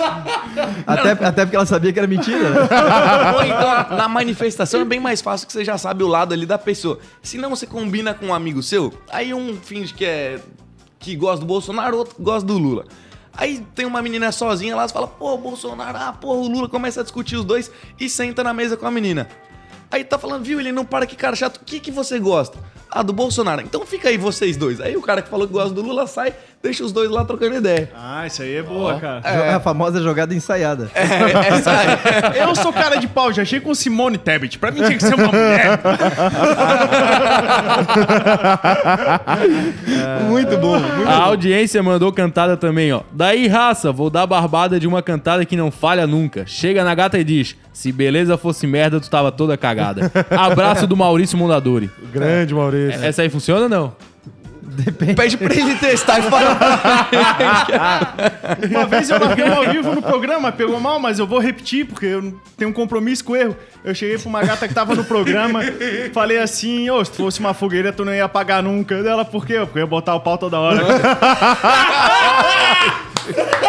[0.88, 2.49] Até, até porque ela sabia que era mentira.
[2.49, 2.59] né?
[3.36, 6.47] Ou então, na manifestação é bem mais fácil que você já sabe o lado ali
[6.47, 6.97] da pessoa.
[7.21, 10.22] Se não, você combina com um amigo seu, aí um finge que é
[10.99, 12.86] que gosta do Bolsonaro, outro gosta do Lula.
[13.36, 17.01] Aí tem uma menina sozinha lá, você fala, pô, Bolsonaro, ah, pô, o Lula começa
[17.01, 19.28] a discutir os dois e senta na mesa com a menina.
[19.89, 22.57] Aí tá falando, viu, ele não para, que cara chato, o que, que você gosta?
[22.89, 23.61] Ah, do Bolsonaro.
[23.61, 24.80] Então fica aí vocês dois.
[24.80, 27.55] Aí o cara que falou que gosta do Lula sai, deixa os dois lá trocando
[27.57, 27.91] ideia.
[27.93, 29.22] Ah, isso aí é boa, cara.
[29.28, 30.89] É a famosa jogada ensaiada.
[30.95, 32.39] É, essa aí.
[32.39, 34.57] Eu sou cara de pau, já achei com Simone Tebet.
[34.57, 35.80] Pra mim tinha que ser uma mulher.
[40.30, 40.80] Muito bom.
[40.80, 43.01] Muito A audiência mandou cantada também, ó.
[43.11, 46.45] Daí, raça, vou dar barbada de uma cantada que não falha nunca.
[46.47, 50.09] Chega na gata e diz: Se beleza fosse merda, tu tava toda cagada.
[50.32, 51.91] Abraço do Maurício Mondadori.
[52.14, 53.03] Grande, Maurício.
[53.03, 54.12] Essa aí funciona ou não?
[55.15, 56.57] Pede pra ele testar e fala.
[58.69, 61.86] Uma vez eu marquei um ao vivo no programa, pegou mal, mas eu vou repetir,
[61.86, 63.55] porque eu tenho um compromisso com o erro.
[63.84, 65.59] Eu cheguei pra uma gata que tava no programa,
[66.13, 68.95] falei assim, ô, se fosse uma fogueira, tu não ia apagar nunca.
[68.95, 69.59] Ela, por quê?
[69.59, 70.84] Porque eu ia botar o pau toda hora.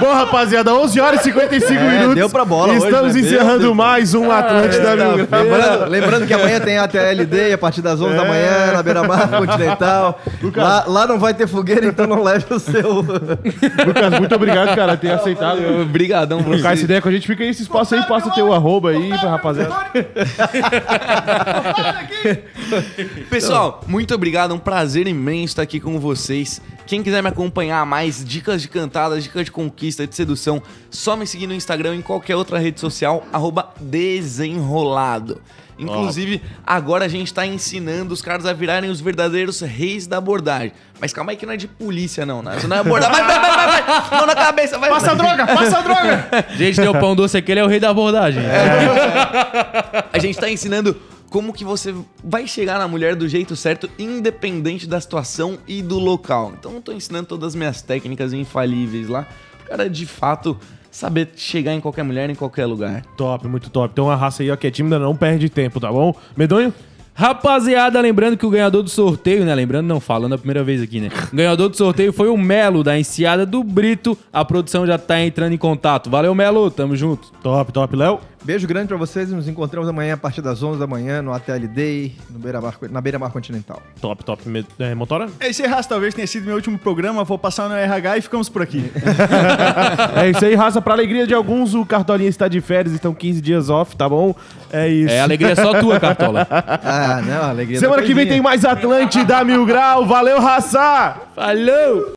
[0.00, 2.14] Bom, rapaziada, 11 horas e 55 É, minutos.
[2.14, 3.20] deu pra bola hoje, Estamos né?
[3.20, 3.76] Meu encerrando Deus.
[3.76, 5.42] mais um Atlântida Mil Grau.
[5.42, 10.20] Lembrando, lembrando que amanhã tem ATLD a partir das 11 da manhã na beira-mar continental.
[10.54, 12.92] Lá, lá não vai ter fogueira, então não leve o seu.
[12.92, 17.26] Lucas, muito obrigado, cara, por ter aceitado Obrigadão, trocar essa ideia com a gente.
[17.26, 19.74] Fica aí esse espaço aí, passa o teu arroba aí pra rapaziada.
[23.30, 24.54] Pessoal, muito obrigado.
[24.54, 26.60] Um prazer imenso estar aqui com vocês.
[26.86, 31.26] Quem quiser me acompanhar mais dicas de cantadas, dicas de conquista, de sedução, só me
[31.26, 35.40] seguir no Instagram e em qualquer outra rede social, arroba desenrolado.
[35.78, 40.72] Inclusive, agora a gente tá ensinando os caras a virarem os verdadeiros reis da abordagem.
[41.00, 42.56] Mas calma aí que não é de polícia, não, né?
[42.56, 43.10] Isso não é abordar.
[43.10, 44.18] Vai, vai, vai, vai, vai!
[44.18, 44.90] Mão na cabeça, vai!
[44.90, 46.28] Passa a droga, passa a droga!
[46.56, 48.42] Gente, deu pão doce aqui, ele é o rei da abordagem.
[50.12, 50.96] A gente tá ensinando
[51.34, 55.98] como que você vai chegar na mulher do jeito certo, independente da situação e do
[55.98, 56.52] local.
[56.56, 59.26] Então eu tô ensinando todas as minhas técnicas infalíveis lá,
[59.58, 60.56] pro cara de fato
[60.92, 63.04] saber chegar em qualquer mulher, em qualquer lugar.
[63.16, 63.90] Top, muito top.
[63.92, 66.14] Então a raça aí, ó, que é tímida, não perde tempo, tá bom?
[66.36, 66.72] Medonho?
[67.16, 69.54] Rapaziada, lembrando que o ganhador do sorteio, né?
[69.56, 71.08] Lembrando, não, falando a primeira vez aqui, né?
[71.32, 74.16] O ganhador do sorteio foi o Melo, da Enseada do Brito.
[74.32, 76.10] A produção já tá entrando em contato.
[76.10, 77.32] Valeu, Melo, tamo junto.
[77.42, 77.96] Top, top.
[77.96, 78.20] Léo?
[78.44, 81.32] Beijo grande pra vocês e nos encontramos amanhã a partir das 11 da manhã no
[81.32, 83.82] ATLD, no Beira -Mar, na beira-mar continental.
[84.02, 84.46] Top, top.
[84.46, 85.28] Me- É, motora?
[85.40, 88.60] Esse raça talvez tenha sido meu último programa, vou passar no RH e ficamos por
[88.60, 88.84] aqui.
[90.16, 90.80] É isso aí, raça.
[90.82, 94.34] Pra alegria de alguns, o Cartolinha está de férias, então 15 dias off, tá bom?
[94.70, 95.12] É isso.
[95.12, 96.46] É alegria só tua, Cartola.
[96.86, 100.04] Ah, não, alegria da Semana que vem tem mais Atlântida Mil Grau.
[100.06, 101.16] Valeu, raça!
[101.34, 102.12] Falou!